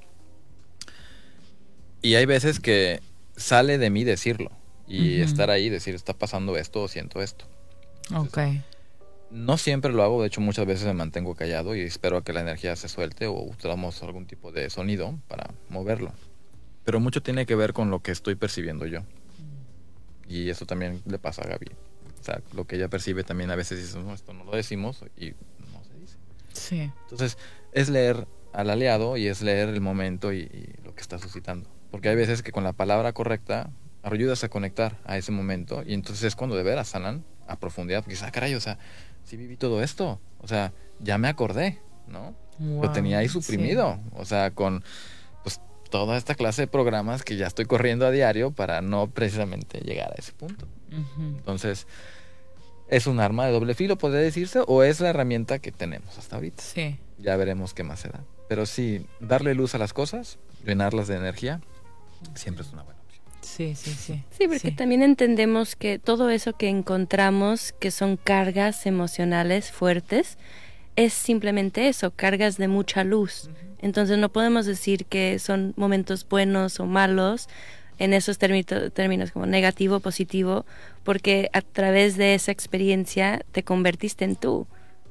[2.01, 3.01] Y hay veces que
[3.35, 4.51] sale de mí decirlo
[4.87, 7.45] y estar ahí, decir, está pasando esto o siento esto.
[8.15, 8.37] ok.
[9.31, 12.33] No siempre lo hago, de hecho muchas veces me mantengo callado y espero a que
[12.33, 16.11] la energía se suelte o usamos algún tipo de sonido para moverlo.
[16.83, 19.01] Pero mucho tiene que ver con lo que estoy percibiendo yo.
[20.27, 21.67] Y eso también le pasa a Gaby.
[22.19, 25.03] O sea, lo que ella percibe también a veces dice, no, esto no lo decimos
[25.17, 25.31] y
[25.71, 26.17] no se dice.
[26.53, 26.91] Sí.
[27.03, 27.37] Entonces,
[27.71, 30.49] es leer al aliado y es leer el momento y,
[30.83, 31.69] lo que está suscitando.
[31.91, 33.71] Porque hay veces que con la palabra correcta
[34.03, 37.99] ayudas a conectar a ese momento y entonces es cuando de veras sanan a profundidad.
[37.99, 38.77] Porque dices, ah, caray, o sea,
[39.29, 40.19] sí viví todo esto.
[40.39, 42.33] O sea, ya me acordé, ¿no?
[42.59, 43.99] Lo tenía ahí suprimido.
[44.13, 44.83] O sea, con
[45.43, 49.79] pues toda esta clase de programas que ya estoy corriendo a diario para no precisamente
[49.81, 50.67] llegar a ese punto.
[51.19, 51.87] Entonces,
[52.89, 54.61] ¿es un arma de doble filo, podría decirse?
[54.65, 56.63] ¿O es la herramienta que tenemos hasta ahorita?
[56.63, 56.99] Sí.
[57.19, 58.23] Ya veremos qué más se da.
[58.49, 61.61] Pero sí, darle luz a las cosas, llenarlas de energía,
[62.33, 62.98] siempre es una buena.
[63.59, 64.23] Sí, sí, sí.
[64.31, 70.37] Sí, porque también entendemos que todo eso que encontramos, que son cargas emocionales fuertes,
[70.95, 73.49] es simplemente eso, cargas de mucha luz.
[73.81, 77.49] Entonces no podemos decir que son momentos buenos o malos
[77.97, 80.65] en esos términos como negativo, positivo,
[81.03, 84.67] porque a través de esa experiencia te convertiste en tú,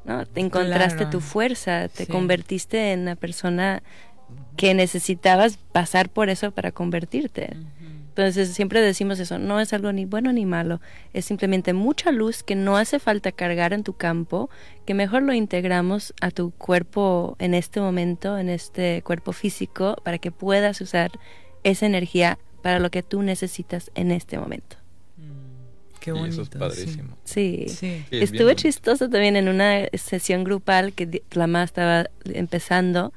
[0.07, 0.25] ¿no?
[0.25, 3.83] Te encontraste tu fuerza, te convertiste en la persona
[4.57, 7.55] que necesitabas pasar por eso para convertirte.
[8.18, 10.81] Entonces siempre decimos eso, no es algo ni bueno ni malo,
[11.12, 14.50] es simplemente mucha luz que no hace falta cargar en tu campo,
[14.87, 20.18] que mejor lo integramos a tu cuerpo en este momento, en este cuerpo físico, para
[20.18, 21.12] que puedas usar
[21.62, 24.78] esa energía para lo que tú necesitas en este momento.
[25.16, 26.33] Mm, qué bonito.
[26.33, 27.16] eso es padrísimo.
[27.22, 27.66] Sí.
[28.11, 33.12] Estuve chistoso también en una sesión grupal que la más estaba empezando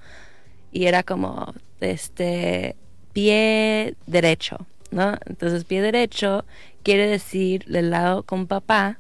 [0.72, 2.76] y era como este
[3.14, 5.18] pie derecho ¿no?
[5.26, 6.46] Entonces pie derecho
[6.84, 9.00] quiere decir el lado con papá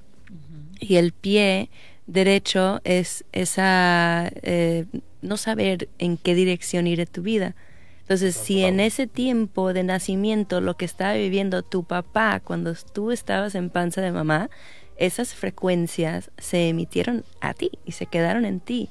[0.80, 1.70] y el pie
[2.08, 4.86] derecho es esa eh,
[5.22, 7.56] no saber en qué dirección ir tu vida.
[8.02, 13.12] Entonces, si en ese tiempo de nacimiento lo que estaba viviendo tu papá cuando tú
[13.12, 14.50] estabas en panza de mamá,
[14.98, 18.90] esas frecuencias se emitieron a ti y se quedaron en ti.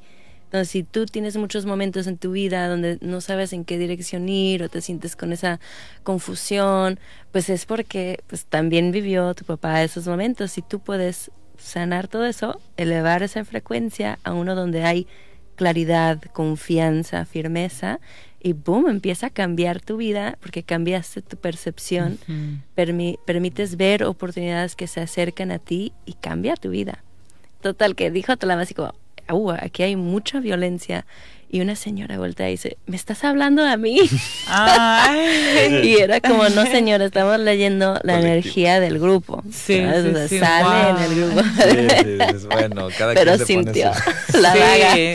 [0.50, 4.28] Entonces, si tú tienes muchos momentos en tu vida donde no sabes en qué dirección
[4.28, 5.60] ir o te sientes con esa
[6.02, 6.98] confusión,
[7.30, 10.58] pues es porque pues también vivió tu papá esos momentos.
[10.58, 15.06] Y tú puedes sanar todo eso, elevar esa frecuencia a uno donde hay
[15.54, 18.00] claridad, confianza, firmeza
[18.42, 22.18] y boom, empieza a cambiar tu vida porque cambiaste tu percepción,
[22.74, 27.04] permites ver oportunidades que se acercan a ti y cambia tu vida.
[27.60, 28.94] Total, que dijo Tolama así como,
[29.60, 31.06] aquí hay mucha violencia
[31.52, 33.98] y una señora vuelta y dice, ¿me estás hablando a mí?
[35.82, 39.42] y era como, no señora, estamos leyendo la energía del grupo.
[39.50, 39.84] Sí,
[40.28, 41.42] sí, sale en el grupo.
[41.42, 43.90] Sí, bueno, cada Pero quien sintió
[44.40, 44.60] la sí,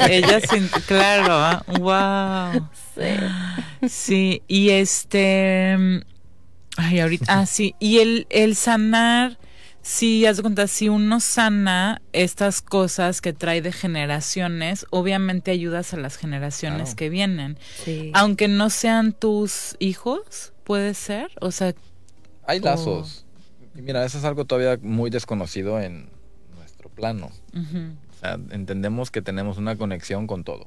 [0.09, 2.67] ella sintió, claro, wow.
[2.95, 3.87] Sí.
[3.87, 5.77] Sí, y este,
[6.75, 9.37] ay, ahorita, ah, sí, y el, el sanar
[9.87, 15.93] Sí, haz de cuenta, si uno sana estas cosas que trae de generaciones, obviamente ayudas
[15.93, 17.59] a las generaciones que vienen.
[18.13, 21.29] Aunque no sean tus hijos, puede ser.
[21.39, 21.75] O sea.
[22.47, 23.27] Hay lazos.
[23.75, 26.09] Y mira, eso es algo todavía muy desconocido en
[26.57, 27.29] nuestro plano.
[27.53, 30.65] O sea, entendemos que tenemos una conexión con todo.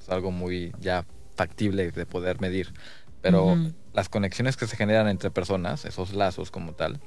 [0.00, 2.72] Es algo muy ya factible de poder medir.
[3.20, 3.56] Pero
[3.92, 7.00] las conexiones que se generan entre personas, esos lazos como tal,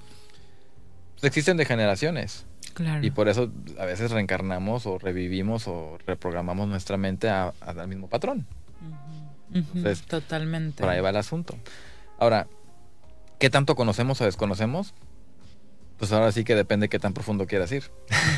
[1.13, 2.45] pues existen de generaciones.
[2.73, 3.05] Claro.
[3.05, 8.47] Y por eso a veces reencarnamos o revivimos o reprogramamos nuestra mente al mismo patrón.
[10.07, 10.81] Totalmente.
[10.81, 11.55] Por ahí va el asunto.
[12.19, 12.47] Ahora,
[13.39, 14.93] ¿qué tanto conocemos o desconocemos?
[15.97, 17.83] Pues ahora sí que depende qué tan profundo quieras ir.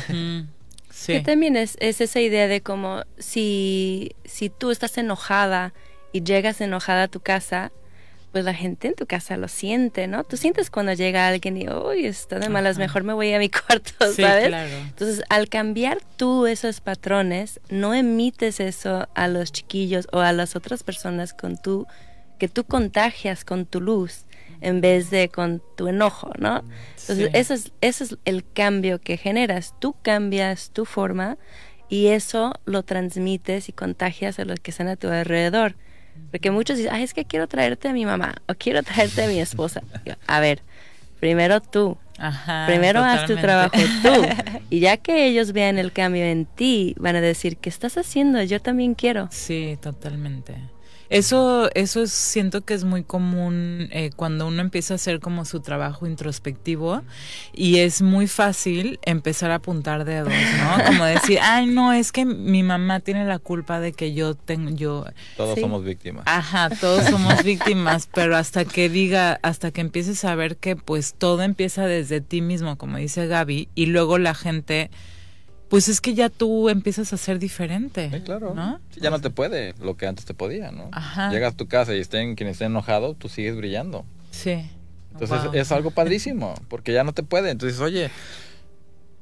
[0.90, 1.12] sí.
[1.14, 5.72] Que también es, es, esa idea de como si, si tú estás enojada
[6.12, 7.72] y llegas enojada a tu casa,
[8.32, 10.24] pues la gente en tu casa lo siente, ¿no?
[10.24, 13.48] Tú sientes cuando llega alguien y, uy, está de malas, mejor me voy a mi
[13.66, 14.48] cuarto, ¿sabes?
[14.48, 14.76] Claro.
[14.76, 20.54] Entonces, al cambiar tú esos patrones, no emites eso a los chiquillos o a las
[20.54, 21.86] otras personas con tu,
[22.38, 24.26] que tú contagias con tu luz
[24.60, 26.62] en vez de con tu enojo, ¿no?
[27.00, 29.74] Entonces, eso, es, eso es el cambio que generas.
[29.78, 31.38] Tú cambias tu forma
[31.88, 35.76] y eso lo transmites y contagias a los que están a tu alrededor.
[36.30, 39.28] Porque muchos dicen, Ay, es que quiero traerte a mi mamá o quiero traerte a
[39.28, 39.82] mi esposa.
[40.26, 40.62] a ver,
[41.20, 41.96] primero tú.
[42.66, 44.10] primero haz tu trabajo tú.
[44.70, 48.42] Y ya que ellos vean el cambio en ti, van a decir, ¿qué estás haciendo?
[48.42, 49.28] Yo también quiero.
[49.30, 50.54] Sí, totalmente.
[51.08, 55.60] Eso, eso siento que es muy común eh, cuando uno empieza a hacer como su
[55.60, 57.02] trabajo introspectivo
[57.52, 60.84] y es muy fácil empezar a apuntar dedos, ¿no?
[60.86, 64.70] Como decir, ay, no, es que mi mamá tiene la culpa de que yo tengo,
[64.70, 65.04] yo...
[65.36, 66.24] Todos somos víctimas.
[66.26, 71.14] Ajá, todos somos víctimas, pero hasta que diga, hasta que empieces a ver que pues
[71.14, 74.90] todo empieza desde ti mismo, como dice Gaby, y luego la gente
[75.68, 78.10] pues es que ya tú empiezas a ser diferente.
[78.12, 78.54] Sí, claro.
[78.54, 78.80] ¿no?
[78.96, 80.88] ya no te puede lo que antes te podía, ¿no?
[80.92, 81.30] Ajá.
[81.30, 84.04] Llegas a tu casa y estén quien esté enojado, tú sigues brillando.
[84.30, 84.70] Sí.
[85.12, 87.50] Entonces es algo padrísimo, porque ya no te puede.
[87.50, 88.10] Entonces, oye,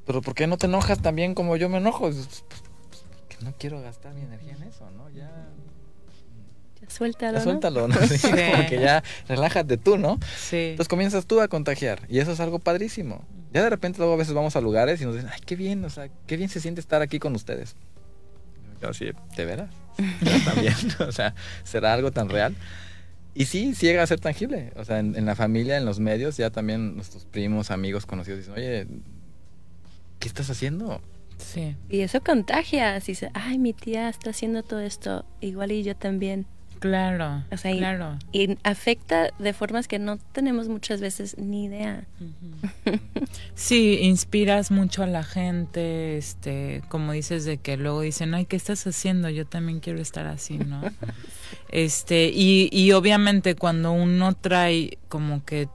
[0.05, 1.99] pero ¿por qué no te enojas también como yo me enojo?
[1.99, 2.63] Pues, pues,
[3.29, 5.09] pues no quiero gastar mi energía en eso, ¿no?
[5.09, 5.31] Ya
[6.89, 7.37] suéltalo.
[7.37, 7.95] Ya suéltalo, ¿no?
[8.07, 8.29] Sí.
[8.55, 10.19] Porque ya relájate tú, ¿no?
[10.37, 10.69] Sí.
[10.71, 13.25] Entonces comienzas tú a contagiar y eso es algo padrísimo.
[13.53, 15.83] Ya de repente luego a veces vamos a lugares y nos dicen, ay, qué bien,
[15.85, 17.75] o sea, qué bien se siente estar aquí con ustedes.
[18.81, 19.69] Yo sí, ¿te verás?
[20.45, 20.75] También,
[21.07, 22.55] o sea, ¿será algo tan real?
[23.33, 24.71] Y sí, sí llega a ser tangible.
[24.77, 28.53] O sea, en, la familia, en los medios, ya también nuestros primos, amigos, conocidos dicen,
[28.53, 28.87] oye,
[30.19, 31.01] ¿qué estás haciendo?
[31.37, 31.75] Sí.
[31.89, 32.99] Y eso contagia.
[33.01, 36.45] Si dice, ay, mi tía está haciendo todo esto, igual y yo también.
[36.85, 38.19] Claro, claro.
[38.31, 42.05] Y, afecta de formas que no tenemos muchas veces ni idea.
[43.55, 48.55] Sí, inspiras mucho a la gente, este, como dices de que luego dicen, ay, ¿qué
[48.55, 49.29] estás haciendo?
[49.29, 50.81] Yo también quiero estar así, ¿no?
[51.69, 55.69] este, y, y obviamente cuando uno trae como que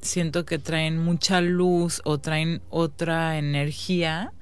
[0.00, 4.32] siento que traen mucha luz o traen otra energía,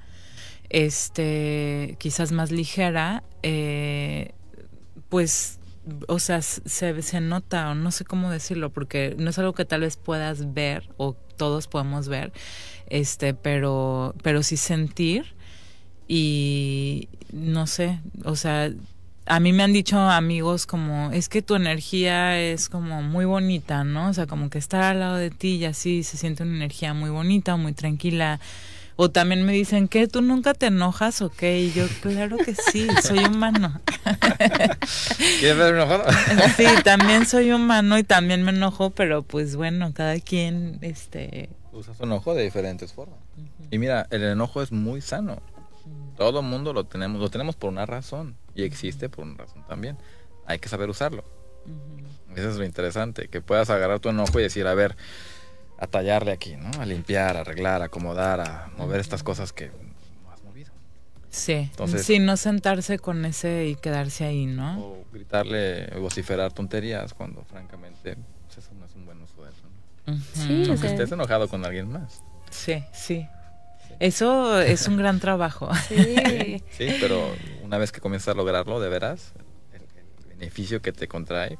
[0.69, 4.31] este, quizás más ligera, eh,
[5.09, 5.59] pues
[6.07, 9.65] o sea, se, se nota, o no sé cómo decirlo, porque no es algo que
[9.65, 12.33] tal vez puedas ver o todos podemos ver,
[12.87, 15.35] este, pero, pero sí sentir
[16.07, 18.71] y no sé, o sea,
[19.27, 23.83] a mí me han dicho amigos como, es que tu energía es como muy bonita,
[23.83, 24.09] ¿no?
[24.09, 26.93] O sea, como que estar al lado de ti y así se siente una energía
[26.93, 28.39] muy bonita, muy tranquila.
[28.99, 31.61] O también me dicen, que ¿Tú nunca te enojas o qué?
[31.61, 33.79] Y yo, claro que sí, soy humano.
[35.39, 36.03] ¿Quieres ver enojado?
[36.57, 41.93] sí, también soy humano y también me enojo, pero pues bueno, cada quien este usa
[41.93, 43.19] su enojo de diferentes formas.
[43.69, 45.41] Y mira, el enojo es muy sano.
[46.15, 49.97] Todo mundo lo tenemos, lo tenemos por una razón y existe por una razón también.
[50.47, 51.23] Hay que saber usarlo.
[52.35, 54.95] Eso es lo interesante, que puedas agarrar tu enojo y decir, a ver,
[55.79, 56.69] a tallarle aquí, ¿no?
[56.81, 59.67] A limpiar, a arreglar, a acomodar, a mover estas cosas que
[60.23, 60.71] no has movido.
[61.29, 64.79] Sí, Entonces- sí, no sentarse con ese y quedarse ahí, ¿no?
[64.79, 68.17] O gritarle, o vociferar tonterías cuando francamente
[68.47, 69.61] pues, eso no es un buen uso de eso.
[70.07, 70.17] ¿no?
[70.33, 72.23] Sí, o Aunque sea- estés enojado con alguien más.
[72.49, 73.27] Sí, sí.
[73.99, 75.69] Eso es un gran trabajo.
[75.87, 76.63] Sí.
[76.71, 79.33] Sí, pero una vez que comienzas a lograrlo, de veras,
[79.73, 81.57] el, el beneficio que te contrae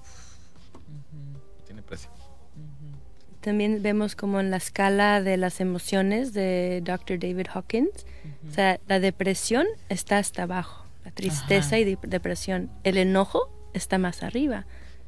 [3.41, 7.19] También vemos como en la escala de las emociones de Dr.
[7.19, 8.05] David Hawkins,
[8.49, 11.79] o sea, la depresión está hasta abajo, la tristeza Ajá.
[11.79, 12.69] y de- depresión.
[12.83, 14.65] El enojo está más arriba.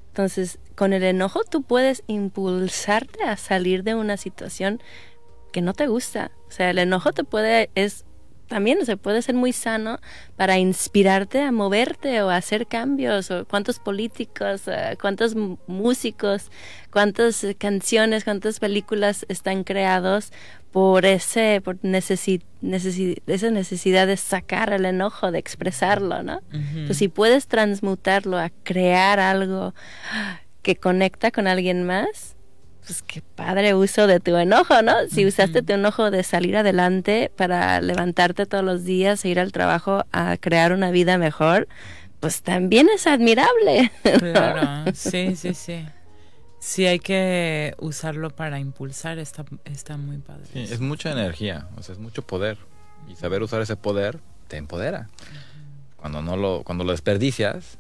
[0.10, 4.82] Entonces, con el enojo tú puedes impulsarte a salir de una situación
[5.52, 6.32] que no te gusta.
[6.48, 8.06] O sea, el enojo te puede, es
[8.50, 10.00] también se puede ser muy sano
[10.36, 13.32] para inspirarte a moverte o a hacer cambios.
[13.32, 15.36] O cuántos políticos, eh, cuántos
[15.68, 16.52] músicos,
[16.92, 20.32] cuántas eh, canciones, cuántas películas están creados
[20.72, 26.42] por ese, por necesi- necesi- esa necesidad de sacar el enojo, de expresarlo, ¿no?
[26.52, 29.74] Entonces, si puedes transmutarlo a crear algo
[30.62, 32.36] que conecta con alguien más,
[32.90, 34.96] pues qué padre uso de tu enojo, ¿no?
[35.12, 39.52] Si usaste tu enojo de salir adelante para levantarte todos los días e ir al
[39.52, 41.68] trabajo a crear una vida mejor,
[42.20, 43.92] pues también es admirable.
[44.18, 45.86] Claro, sí, sí, sí.
[46.58, 50.46] Sí, hay que usarlo para impulsar, está, está muy padre.
[50.52, 52.58] Sí, es mucha energía, o sea, es mucho poder.
[53.08, 54.18] Y saber usar ese poder
[54.48, 55.10] te empodera.
[55.96, 57.78] Cuando no lo, cuando lo desperdicias,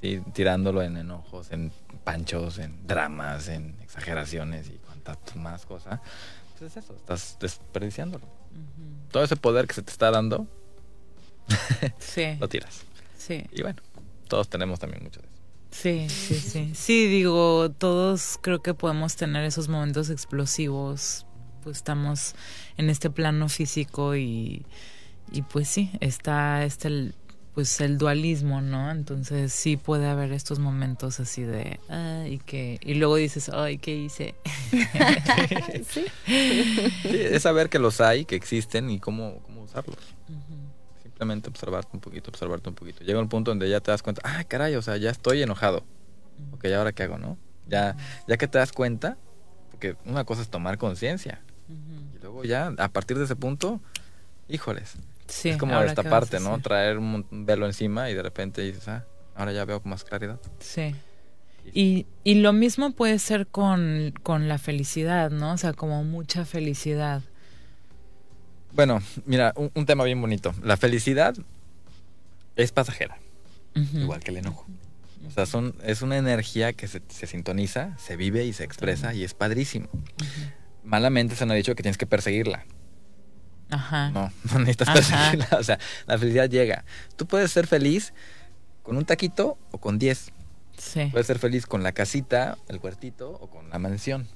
[0.00, 0.20] ¿sí?
[0.32, 1.72] tirándolo en enojos, en
[2.04, 6.00] panchos, en dramas, en exageraciones y cuantas más cosas,
[6.58, 8.26] pues es eso, estás desperdiciándolo.
[9.10, 10.46] Todo ese poder que se te está dando,
[11.98, 12.82] Sí, lo tiras.
[13.18, 13.44] sí.
[13.52, 13.80] Y bueno,
[14.28, 15.36] todos tenemos también mucho de eso.
[15.72, 16.72] Sí, sí, sí.
[16.74, 21.26] Sí, digo, todos creo que podemos tener esos momentos explosivos.
[21.62, 22.34] Pues estamos
[22.76, 24.64] en este plano físico y,
[25.30, 27.14] y pues sí, está este el,
[27.60, 28.90] pues el dualismo, ¿no?
[28.90, 33.94] Entonces sí puede haber estos momentos así de ay que y luego dices, "Ay, ¿qué
[33.94, 34.34] hice?"
[35.86, 36.06] Sí.
[36.24, 39.98] Sí, es saber que los hay, que existen y cómo, cómo usarlos.
[41.02, 43.04] Simplemente observarte un poquito, observarte un poquito.
[43.04, 45.84] Llega un punto donde ya te das cuenta, ah, caray, o sea, ya estoy enojado.
[46.52, 47.36] Ok, ¿y ahora qué hago, no?
[47.68, 47.94] Ya,
[48.26, 49.18] ya que te das cuenta,
[49.70, 51.42] porque una cosa es tomar conciencia.
[51.68, 53.82] Y luego ya, a partir de ese punto,
[54.48, 54.94] híjoles.
[55.30, 56.60] Sí, es como esta parte, ¿no?
[56.60, 59.04] Traer un, velo encima y de repente dices, ah,
[59.34, 60.38] ahora ya veo con más claridad.
[60.58, 60.94] Sí.
[61.72, 65.52] Y, y lo mismo puede ser con, con la felicidad, ¿no?
[65.52, 67.22] O sea, como mucha felicidad.
[68.72, 70.54] Bueno, mira, un, un tema bien bonito.
[70.62, 71.34] La felicidad
[72.56, 73.18] es pasajera,
[73.74, 74.66] igual que el enojo.
[75.26, 79.14] O sea, son, es una energía que se, se sintoniza, se vive y se expresa
[79.14, 79.88] y es padrísimo.
[80.82, 82.64] Malamente se nos ha dicho que tienes que perseguirla.
[83.70, 84.10] Ajá.
[84.10, 85.00] No, no necesitas Ajá.
[85.32, 85.58] perseguirla.
[85.58, 86.84] O sea, la felicidad llega.
[87.16, 88.12] Tú puedes ser feliz
[88.82, 90.32] con un taquito o con 10.
[90.76, 91.08] Sí.
[91.12, 94.26] Puedes ser feliz con la casita, el cuartito o con la mansión.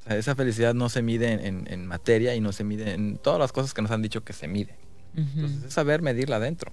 [0.00, 2.94] O sea, esa felicidad no se mide en, en- en materia y no se mide
[2.94, 4.76] en todas las cosas que nos han dicho que se mide.
[5.14, 6.72] Entonces es saber medirla adentro.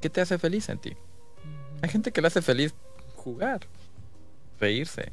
[0.00, 0.92] ¿Qué te hace feliz en ti?
[1.80, 2.74] Hay gente que le hace feliz
[3.16, 3.60] jugar,
[4.60, 5.12] reírse,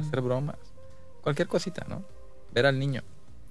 [0.00, 0.56] hacer bromas,
[1.22, 2.04] cualquier cosita, ¿no?
[2.52, 3.02] Ver al niño.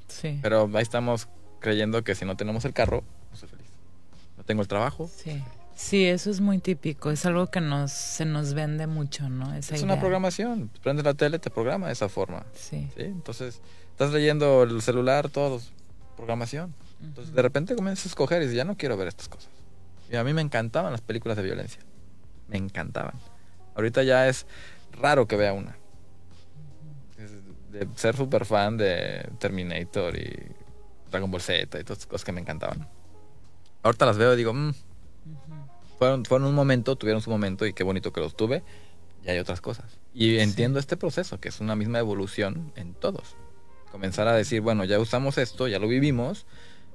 [0.07, 0.37] Sí.
[0.41, 1.27] Pero ahí estamos
[1.59, 3.67] creyendo que si no tenemos el carro, no soy feliz.
[4.37, 5.09] No tengo el trabajo.
[5.13, 5.43] Sí.
[5.79, 7.09] Sí, eso es muy típico.
[7.09, 9.53] Es algo que nos se nos vende mucho, ¿no?
[9.55, 9.93] Esa es idea.
[9.93, 10.69] una programación.
[10.83, 12.45] Prendes la tele, te programa de esa forma.
[12.53, 12.89] Sí.
[12.97, 13.03] ¿sí?
[13.03, 15.71] Entonces, estás leyendo el celular, todos,
[16.17, 16.75] programación.
[17.01, 19.49] Entonces, de repente comienzas a escoger y dices, ya no quiero ver estas cosas.
[20.11, 21.81] Y a mí me encantaban las películas de violencia.
[22.49, 23.13] Me encantaban.
[23.73, 24.47] Ahorita ya es
[24.99, 25.77] raro que vea una.
[27.71, 30.35] De ser súper fan de Terminator y
[31.09, 32.87] Dragon Ball Z y todas esas cosas que me encantaban.
[33.83, 34.73] Ahorita las veo y digo, "Mm,
[35.97, 38.63] fueron, fueron un momento, tuvieron su momento y qué bonito que los tuve.
[39.23, 39.99] Y hay otras cosas.
[40.13, 43.35] Y entiendo este proceso, que es una misma evolución en todos.
[43.91, 46.45] Comenzar a decir, bueno, ya usamos esto, ya lo vivimos.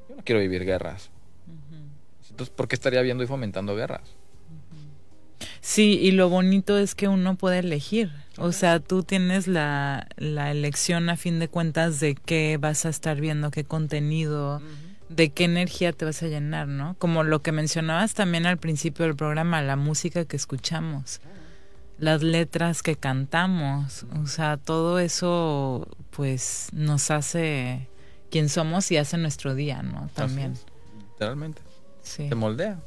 [0.08, 1.10] Yo no quiero vivir guerras.
[2.30, 4.16] Entonces, ¿por qué estaría viendo y fomentando guerras?
[5.64, 8.12] Sí, y lo bonito es que uno puede elegir.
[8.36, 12.90] O sea, tú tienes la, la elección a fin de cuentas de qué vas a
[12.90, 14.60] estar viendo, qué contenido,
[15.08, 16.96] de qué energía te vas a llenar, ¿no?
[16.98, 21.22] Como lo que mencionabas también al principio del programa, la música que escuchamos,
[21.98, 27.88] las letras que cantamos, o sea, todo eso pues nos hace
[28.30, 30.10] quien somos y hace nuestro día, ¿no?
[30.14, 30.58] También.
[31.12, 31.62] Literalmente.
[32.02, 32.28] Sí.
[32.28, 32.78] Se moldea.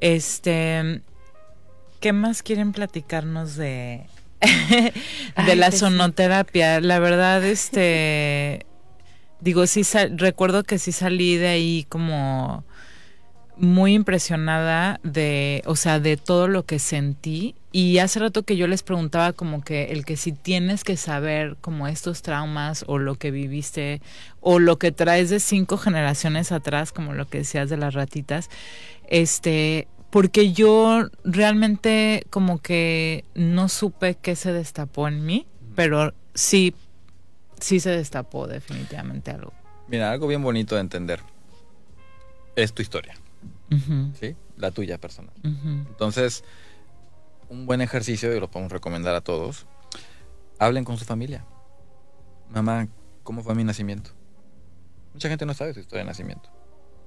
[0.00, 1.02] Este,
[2.00, 4.06] ¿qué más quieren platicarnos de,
[5.46, 6.80] de la sonoterapia.
[6.80, 8.66] La verdad, este,
[9.40, 9.82] digo, sí,
[10.16, 12.64] recuerdo que sí salí de ahí como
[13.56, 17.54] muy impresionada de, o sea, de todo lo que sentí.
[17.72, 21.56] Y hace rato que yo les preguntaba como que el que si tienes que saber
[21.60, 24.00] como estos traumas o lo que viviste
[24.40, 28.48] o lo que traes de cinco generaciones atrás, como lo que decías de las ratitas,
[29.10, 36.74] este, porque yo realmente como que no supe qué se destapó en mí, pero sí,
[37.60, 39.52] sí se destapó definitivamente algo.
[39.88, 41.20] Mira, algo bien bonito de entender
[42.56, 43.14] es tu historia.
[44.18, 44.36] ¿sí?
[44.56, 45.34] La tuya personal.
[45.42, 46.44] Entonces,
[47.48, 49.66] un buen ejercicio, y lo podemos recomendar a todos,
[50.58, 51.44] hablen con su familia.
[52.50, 52.88] Mamá,
[53.22, 54.10] ¿cómo fue mi nacimiento?
[55.12, 56.50] Mucha gente no sabe su historia de nacimiento.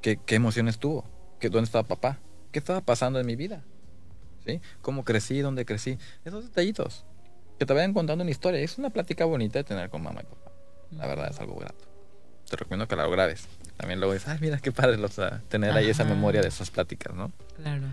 [0.01, 1.05] ¿Qué, qué emociones tuvo?
[1.43, 2.19] ¿Qué, ¿Dónde estaba papá?
[2.53, 3.65] ¿Qué estaba pasando en mi vida?
[4.45, 4.61] ¿Sí?
[4.81, 5.41] ¿Cómo crecí?
[5.41, 5.97] ¿Dónde crecí?
[6.23, 7.03] Esos detallitos.
[7.59, 8.61] Que te vayan contando una historia.
[8.61, 10.51] Es una plática bonita de tener con mamá y papá.
[10.91, 11.83] La verdad es algo grato.
[12.49, 14.97] Te recomiendo que la lo grabes también luego dices, ay, mira qué padre
[15.49, 17.33] tener ahí esa memoria de esas pláticas, ¿no?
[17.57, 17.87] Claro.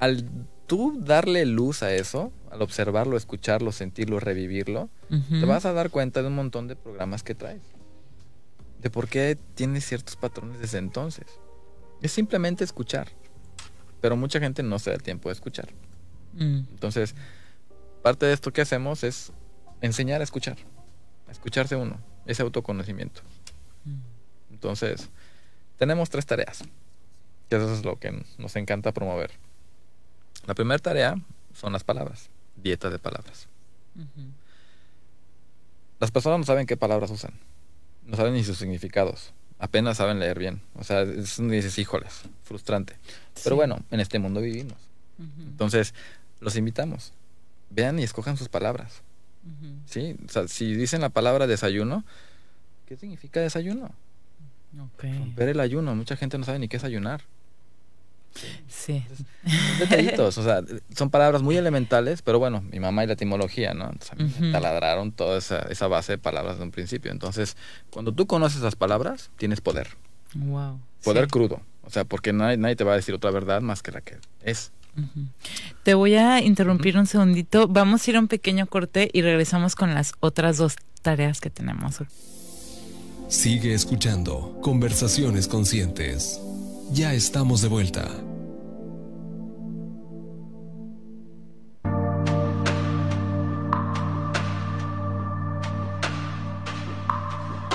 [0.00, 0.28] Al
[0.66, 6.22] tú darle luz a eso, al observarlo, escucharlo, sentirlo, revivirlo, te vas a dar cuenta
[6.22, 7.62] de un montón de programas que traes.
[8.80, 11.26] De por qué tienes ciertos patrones desde entonces.
[12.00, 13.08] Es simplemente escuchar.
[14.00, 15.68] Pero mucha gente no se da el tiempo de escuchar.
[16.34, 16.66] Mm.
[16.70, 17.14] Entonces,
[18.02, 19.32] parte de esto que hacemos es
[19.80, 20.58] enseñar a escuchar.
[21.28, 21.98] A escucharse uno.
[22.26, 23.22] Ese autoconocimiento.
[23.84, 24.52] Mm.
[24.52, 25.10] Entonces,
[25.78, 26.62] tenemos tres tareas,
[27.48, 29.32] que eso es lo que nos encanta promover.
[30.46, 31.16] La primera tarea
[31.52, 33.48] son las palabras, dieta de palabras.
[36.00, 37.32] Las personas no saben qué palabras usan,
[38.04, 39.32] no saben ni sus significados,
[39.64, 40.60] apenas saben leer bien.
[40.74, 42.96] O sea, es, dices, híjoles, frustrante.
[43.42, 44.78] Pero bueno, en este mundo vivimos.
[45.18, 45.94] Entonces,
[46.40, 47.12] los invitamos,
[47.70, 49.02] vean y escojan sus palabras.
[49.86, 50.16] ¿Sí?
[50.26, 52.04] O sea, si dicen la palabra desayuno,
[52.86, 53.90] ¿qué significa desayuno?
[54.98, 55.94] Romper el ayuno.
[55.94, 57.22] Mucha gente no sabe ni qué es ayunar.
[58.68, 59.04] Sí.
[59.78, 60.62] detallitos, o sea,
[60.96, 63.84] son palabras muy elementales, pero bueno, mi mamá y la etimología, ¿no?
[63.84, 67.12] Entonces a mí me taladraron toda esa, esa, base de palabras de un principio.
[67.12, 67.56] Entonces,
[67.90, 69.88] cuando tú conoces esas palabras, tienes poder.
[70.34, 70.80] Wow.
[71.02, 71.60] Poder crudo.
[71.82, 74.16] O sea, porque nadie, nadie, te va a decir otra verdad más que la que
[74.42, 74.72] es.
[75.82, 77.68] Te voy a interrumpir un segundito.
[77.68, 81.50] Vamos a ir a un pequeño corte y regresamos con las otras dos tareas que
[81.50, 81.96] tenemos.
[83.28, 86.40] Sigue escuchando Conversaciones Conscientes.
[86.94, 88.08] Ya estamos de vuelta.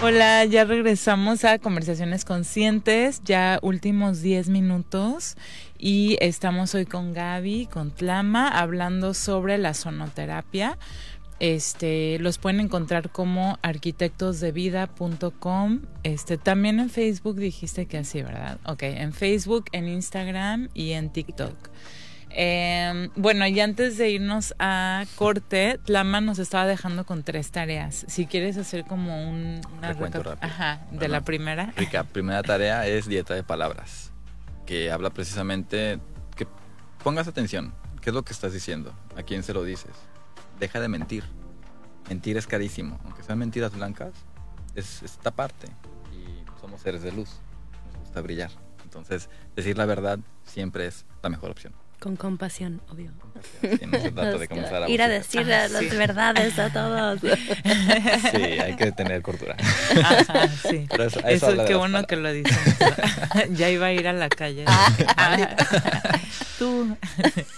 [0.02, 5.36] Hola, ya regresamos a Conversaciones Conscientes, ya últimos 10 minutos
[5.78, 10.78] y estamos hoy con Gaby, con Tlama, hablando sobre la sonoterapia.
[11.40, 15.80] Este, los pueden encontrar como arquitectosdevida.com.
[16.04, 18.60] Este, también en Facebook dijiste que así, ¿verdad?
[18.66, 21.56] Ok, en Facebook, en Instagram y en TikTok.
[22.32, 28.06] Em, bueno, y antes de irnos a corte, Tlama nos estaba dejando con tres tareas.
[28.08, 30.38] Si quieres hacer como un una rápido.
[30.42, 31.74] Ajá, de la primera.
[31.76, 34.12] Rica, primera tarea es dieta de palabras,
[34.66, 36.00] que habla precisamente
[36.36, 36.46] que
[37.04, 37.74] pongas atención.
[38.02, 38.94] ¿Qué es lo que estás diciendo?
[39.18, 39.92] ¿A quién se lo dices?
[40.60, 41.24] Deja de mentir.
[42.08, 43.00] Mentir es carísimo.
[43.06, 44.14] Aunque sean mentiras blancas,
[44.76, 45.68] es, esta parte.
[46.12, 47.30] Y somos seres de luz.
[47.94, 48.52] Nos gusta brillar.
[48.84, 51.74] Entonces, decir la verdad siempre es la mejor opción.
[52.00, 53.12] Con compasión, obvio.
[54.88, 57.20] Ir a decir las verdades a todos.
[58.32, 59.58] Sí, hay que tener cordura.
[60.62, 60.88] sí.
[60.98, 62.58] eso, eso, qué bueno que lo dices.
[63.52, 64.64] ya iba a ir a la calle.
[64.66, 65.56] Ah,
[66.58, 66.96] Tú.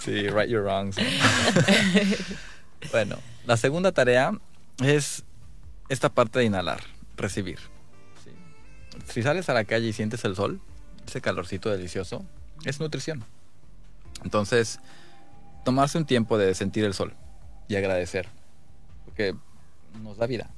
[0.00, 0.96] Sí, right your wrongs.
[2.90, 3.16] Bueno,
[3.46, 4.32] la segunda tarea
[4.82, 5.24] es
[5.88, 6.80] esta parte de inhalar,
[7.16, 7.58] recibir.
[9.08, 10.60] Si sales a la calle y sientes el sol,
[11.06, 12.24] ese calorcito delicioso,
[12.64, 13.24] es nutrición.
[14.24, 14.80] Entonces,
[15.64, 17.14] tomarse un tiempo de sentir el sol
[17.68, 18.28] y agradecer,
[19.04, 19.34] porque
[20.02, 20.50] nos da vida,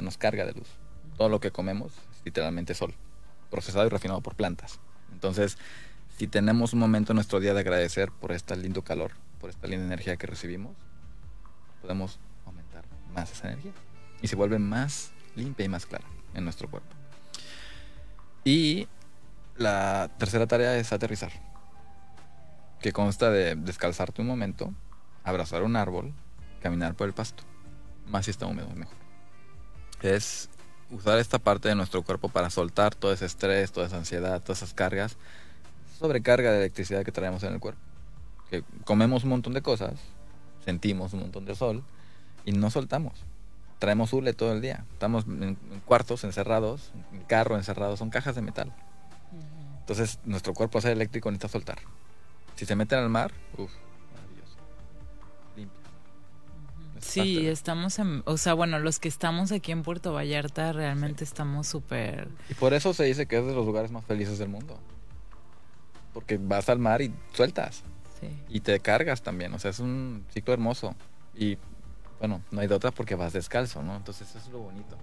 [0.00, 0.68] nos carga de luz.
[1.16, 2.94] Todo lo que comemos es literalmente sol,
[3.50, 4.78] procesado y refinado por plantas.
[5.12, 5.58] Entonces,
[6.16, 9.66] si tenemos un momento en nuestro día de agradecer por este lindo calor, por esta
[9.66, 10.76] linda energía que recibimos,
[11.80, 13.72] podemos aumentar más esa energía
[14.20, 16.04] y se vuelve más limpia y más clara
[16.34, 16.88] en nuestro cuerpo.
[18.44, 18.88] Y
[19.56, 21.32] la tercera tarea es aterrizar,
[22.80, 24.72] que consta de descalzarte un momento,
[25.24, 26.12] abrazar un árbol,
[26.62, 27.42] caminar por el pasto,
[28.06, 28.96] más si está húmedo mejor.
[30.00, 30.48] Es
[30.90, 34.58] usar esta parte de nuestro cuerpo para soltar todo ese estrés, toda esa ansiedad, todas
[34.58, 35.16] esas cargas,
[35.98, 37.80] sobrecarga de electricidad que traemos en el cuerpo.
[38.50, 39.94] Que comemos un montón de cosas,
[40.68, 41.82] sentimos un montón de sol
[42.44, 43.14] y no soltamos.
[43.78, 44.84] Traemos hule todo el día.
[44.92, 45.56] Estamos en,
[45.86, 48.70] cuartos encerrados, en carro encerrados, son cajas de metal.
[49.80, 51.78] Entonces, nuestro cuerpo a ser eléctrico necesita soltar.
[52.56, 53.72] Si se meten al mar, uff,
[54.12, 54.56] maravilloso.
[55.56, 55.80] Limpio.
[57.00, 61.66] Sí, estamos en, o sea, bueno, los que estamos aquí en Puerto Vallarta realmente estamos
[61.66, 62.28] súper...
[62.50, 64.78] Y por eso se dice que es de los lugares más felices del mundo.
[66.12, 67.84] Porque vas al mar y sueltas.
[68.20, 68.28] Sí.
[68.48, 70.94] Y te cargas también, o sea, es un ciclo hermoso.
[71.34, 71.58] Y
[72.18, 73.96] bueno, no hay de otra porque vas descalzo, ¿no?
[73.96, 74.96] Entonces eso es lo bonito.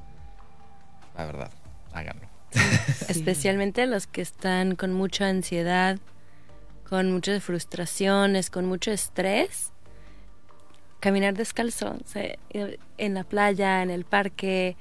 [1.16, 1.52] La verdad,
[1.94, 2.28] háganlo.
[3.08, 5.98] Especialmente los que están con mucha ansiedad,
[6.90, 9.72] con muchas frustraciones, con mucho estrés.
[11.00, 11.98] Caminar descalzo,
[12.98, 14.76] en la playa, en el parque,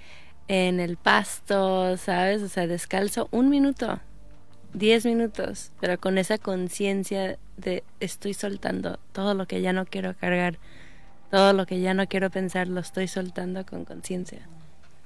[0.48, 2.42] en el pasto, ¿sabes?
[2.42, 4.00] O sea, descalzo un minuto,
[4.74, 10.14] diez minutos, pero con esa conciencia de estoy soltando todo lo que ya no quiero
[10.14, 10.58] cargar,
[11.30, 14.46] todo lo que ya no quiero pensar, lo estoy soltando con conciencia.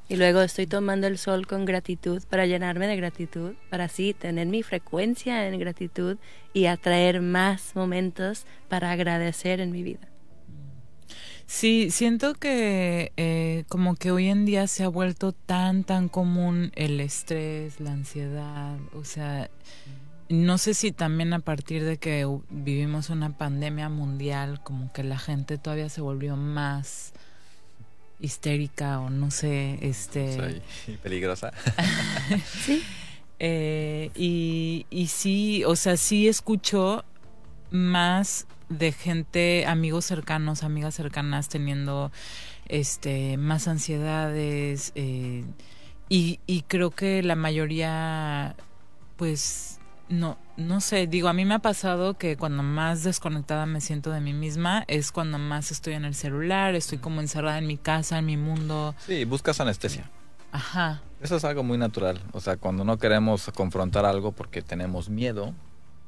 [0.09, 4.47] Y luego estoy tomando el sol con gratitud para llenarme de gratitud, para así tener
[4.47, 6.17] mi frecuencia en gratitud
[6.55, 10.09] y atraer más momentos para agradecer en mi vida.
[11.49, 16.73] Sí, siento que eh, como que hoy en día se ha vuelto tan, tan común
[16.75, 19.49] el estrés, la ansiedad, o sea,
[20.29, 25.19] no sé si también a partir de que vivimos una pandemia mundial, como que la
[25.19, 27.15] gente todavía se volvió más
[28.21, 30.37] histérica o no sé, este...
[30.37, 31.55] Soy peligrosa.
[32.67, 32.83] sí.
[33.39, 37.07] Eh, y, y sí, o sea, sí escucho
[37.71, 42.13] más de gente, amigos cercanos, amigas cercanas teniendo
[42.67, 45.45] este más ansiedades eh,
[46.09, 48.55] y, y creo que la mayoría
[49.17, 53.81] pues no, no sé, digo, a mí me ha pasado que cuando más desconectada me
[53.81, 57.67] siento de mí misma es cuando más estoy en el celular, estoy como encerrada en
[57.67, 58.95] mi casa, en mi mundo.
[59.07, 60.11] Sí, buscas anestesia.
[60.51, 61.03] Ajá.
[61.21, 62.21] Eso es algo muy natural.
[62.33, 65.53] O sea, cuando no queremos confrontar algo porque tenemos miedo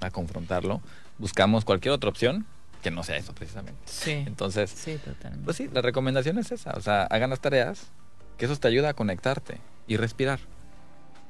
[0.00, 0.80] a confrontarlo,
[1.20, 2.46] buscamos cualquier otra opción
[2.82, 3.80] que no sea eso precisamente.
[3.84, 4.24] Sí.
[4.26, 5.44] Entonces, sí, totalmente.
[5.44, 6.72] pues sí, la recomendación es esa.
[6.72, 7.88] O sea, hagan las tareas,
[8.38, 10.40] que eso te ayuda a conectarte y respirar.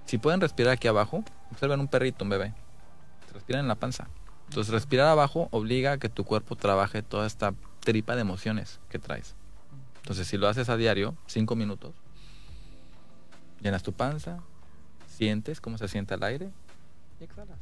[0.07, 2.55] Si pueden respirar aquí abajo, observen un perrito, un bebé.
[3.35, 4.09] Respiran en la panza.
[4.49, 8.99] Entonces, respirar abajo obliga a que tu cuerpo trabaje toda esta tripa de emociones que
[8.99, 9.35] traes.
[10.03, 11.95] Entonces, si lo haces a diario, cinco minutos,
[13.61, 14.39] llenas tu panza,
[15.07, 16.51] sientes cómo se siente el aire
[17.21, 17.59] y exhalas.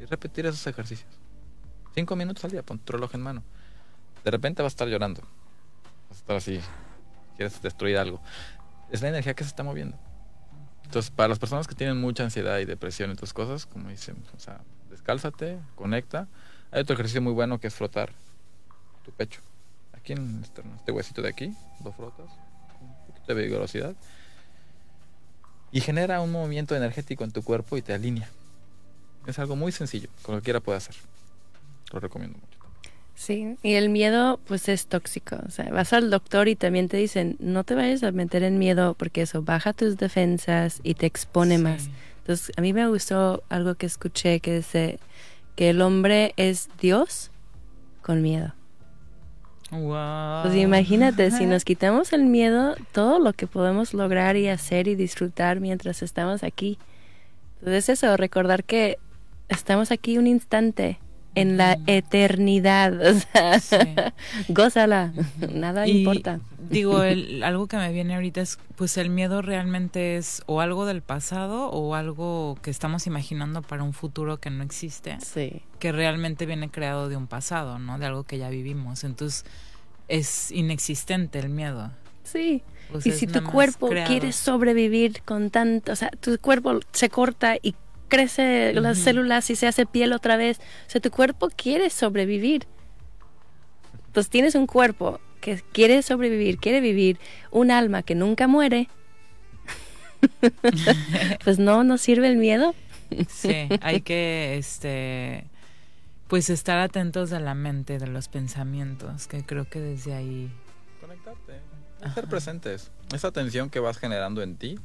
[0.00, 1.10] Y repetir esos ejercicios.
[1.94, 3.42] Cinco minutos al día, pon tu reloj en mano.
[4.24, 5.20] De repente vas a estar llorando.
[6.08, 6.60] Vas a estar así.
[7.36, 8.20] Quieres destruir algo.
[8.90, 9.96] Es la energía que se está moviendo.
[10.84, 14.16] Entonces, para las personas que tienen mucha ansiedad y depresión y otras cosas, como dicen,
[14.36, 16.28] o sea, descálzate, conecta.
[16.70, 18.12] Hay otro ejercicio muy bueno que es frotar
[19.04, 19.40] tu pecho.
[19.92, 22.30] Aquí en este, este huesito de aquí, lo frotas,
[22.80, 23.94] un poquito de vigorosidad.
[25.72, 28.28] Y genera un movimiento energético en tu cuerpo y te alinea.
[29.26, 30.94] Es algo muy sencillo, cualquiera puede hacer.
[31.92, 32.54] Lo recomiendo mucho.
[33.14, 35.36] Sí, y el miedo pues es tóxico.
[35.46, 38.58] O sea, vas al doctor y también te dicen, no te vayas a meter en
[38.58, 41.88] miedo porque eso baja tus defensas y te expone más.
[42.18, 44.98] Entonces, a mí me gustó algo que escuché que dice
[45.56, 47.30] que el hombre es Dios
[48.02, 48.52] con miedo.
[49.70, 50.42] Wow.
[50.42, 54.94] Pues imagínate, si nos quitamos el miedo, todo lo que podemos lograr y hacer y
[54.94, 56.78] disfrutar mientras estamos aquí.
[57.58, 58.98] Entonces eso, recordar que
[59.48, 60.98] estamos aquí un instante
[61.34, 62.94] en la eternidad.
[63.00, 64.14] O sea,
[64.48, 65.12] gózala,
[65.52, 66.40] nada importa.
[66.70, 66.98] Digo,
[67.42, 71.70] algo que me viene ahorita es, pues el miedo realmente es o algo del pasado
[71.70, 75.18] o algo que estamos imaginando para un futuro que no existe.
[75.20, 75.62] Sí.
[75.78, 77.98] Que realmente viene creado de un pasado, ¿no?
[77.98, 79.04] De algo que ya vivimos.
[79.04, 79.44] Entonces,
[80.08, 81.90] es inexistente el miedo.
[82.22, 82.62] Sí.
[83.04, 87.74] y si tu cuerpo quiere sobrevivir con tanto, o sea, tu cuerpo se corta y
[88.14, 90.58] crece las células y se hace piel otra vez.
[90.86, 92.66] O sea, tu cuerpo quiere sobrevivir.
[94.06, 97.18] Entonces tienes un cuerpo que quiere sobrevivir, quiere vivir,
[97.50, 98.88] un alma que nunca muere.
[101.44, 102.74] pues no, no sirve el miedo.
[103.28, 105.44] sí, hay que este
[106.28, 110.50] pues estar atentos a la mente, de los pensamientos, que creo que desde ahí
[111.00, 111.60] conectarte,
[112.14, 112.90] ser presentes.
[113.12, 114.78] Esa atención que vas generando en ti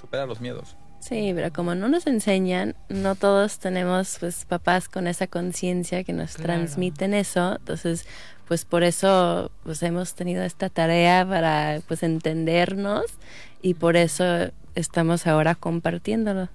[0.00, 0.76] supera los miedos.
[1.00, 6.12] Sí, pero como no nos enseñan, no todos tenemos pues papás con esa conciencia que
[6.12, 8.06] nos transmiten eso, entonces
[8.46, 13.04] pues por eso pues hemos tenido esta tarea para pues entendernos
[13.62, 16.48] y por eso estamos ahora compartiéndolo.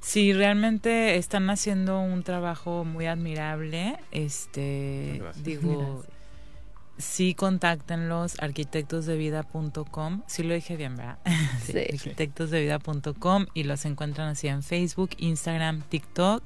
[0.00, 3.96] Sí, realmente están haciendo un trabajo muy admirable.
[4.10, 6.04] Este, digo,
[6.98, 10.22] sí contáctenlos arquitectosdevida.com.
[10.26, 11.18] Sí lo dije bien, ¿verdad?
[11.62, 11.78] Sí.
[11.92, 16.42] arquitectosdevida.com y los encuentran así en Facebook, Instagram, TikTok.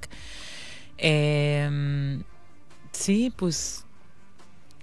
[0.99, 2.22] Eh,
[2.92, 3.84] sí, pues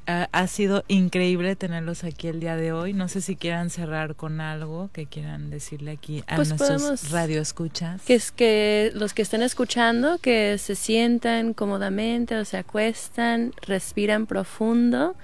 [0.08, 2.94] ha, sido increíble tenerlos aquí el día de hoy.
[2.94, 8.02] No sé si quieran cerrar con algo que quieran decirle aquí a pues nuestros radioescuchas.
[8.04, 14.28] Que es que los que estén escuchando, que se sientan cómodamente o se acuestan, respiran
[14.28, 15.16] profundo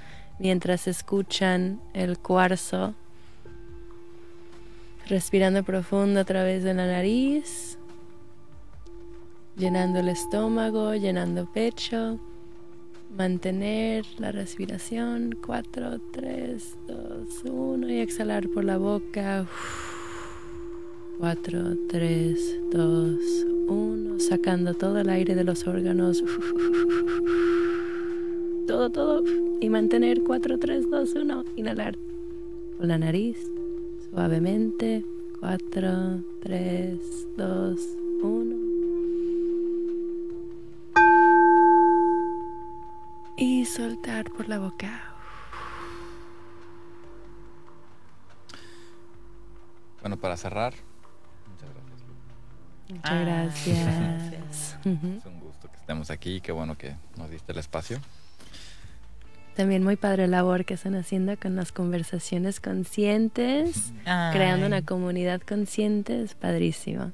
[0.42, 2.96] mientras escuchan el cuarzo.
[5.08, 7.78] Respirando profundo a través de la nariz,
[9.56, 12.20] llenando el estómago, llenando pecho
[13.18, 15.38] Mantener la respiración.
[15.46, 19.46] 4, 3, 2, 1 y exhalar por la boca.
[21.20, 23.16] 4, 3, 2,
[23.68, 24.20] 1.
[24.20, 26.24] Sacando todo el aire de los órganos.
[28.68, 29.24] Todo, todo.
[29.60, 31.44] Y mantener 4, 3, 2, 1.
[31.56, 31.98] Inhalar
[32.78, 33.38] por la nariz.
[34.10, 35.06] Suavemente.
[35.40, 37.80] 4, 3, 2,
[38.22, 38.72] 1.
[43.42, 45.02] y soltar por la boca.
[50.02, 50.76] Bueno, para cerrar,
[51.50, 52.02] muchas gracias.
[52.90, 54.78] Muchas ah, gracias.
[54.86, 58.00] es un gusto que estemos aquí, qué bueno que nos diste el espacio.
[59.56, 65.42] También muy padre la labor que están haciendo con las conversaciones conscientes, creando una comunidad
[65.42, 67.12] consciente, es padrísimo.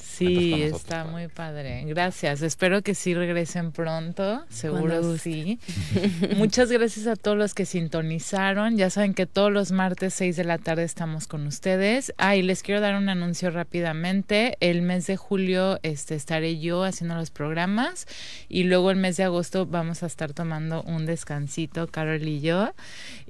[0.00, 1.84] Sí, está muy padre.
[1.86, 2.42] Gracias.
[2.42, 4.44] Espero que sí regresen pronto.
[4.48, 5.58] Seguro sí.
[6.36, 8.76] Muchas gracias a todos los que sintonizaron.
[8.76, 12.12] Ya saben que todos los martes 6 de la tarde estamos con ustedes.
[12.18, 14.56] Ah, y les quiero dar un anuncio rápidamente.
[14.60, 18.06] El mes de julio este, estaré yo haciendo los programas
[18.48, 22.72] y luego el mes de agosto vamos a estar tomando un descansito, Carol y yo.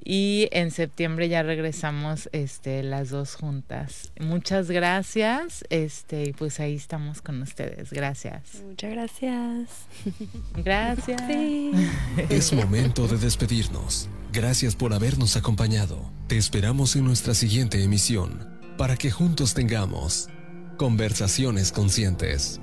[0.03, 4.11] Y en septiembre ya regresamos este, las dos juntas.
[4.19, 5.63] Muchas gracias.
[5.69, 7.91] Este, pues ahí estamos con ustedes.
[7.91, 8.61] Gracias.
[8.65, 9.69] Muchas gracias.
[10.63, 11.21] Gracias.
[12.29, 14.09] Es momento de despedirnos.
[14.31, 16.11] Gracias por habernos acompañado.
[16.27, 18.47] Te esperamos en nuestra siguiente emisión
[18.77, 20.29] para que juntos tengamos
[20.77, 22.61] conversaciones conscientes.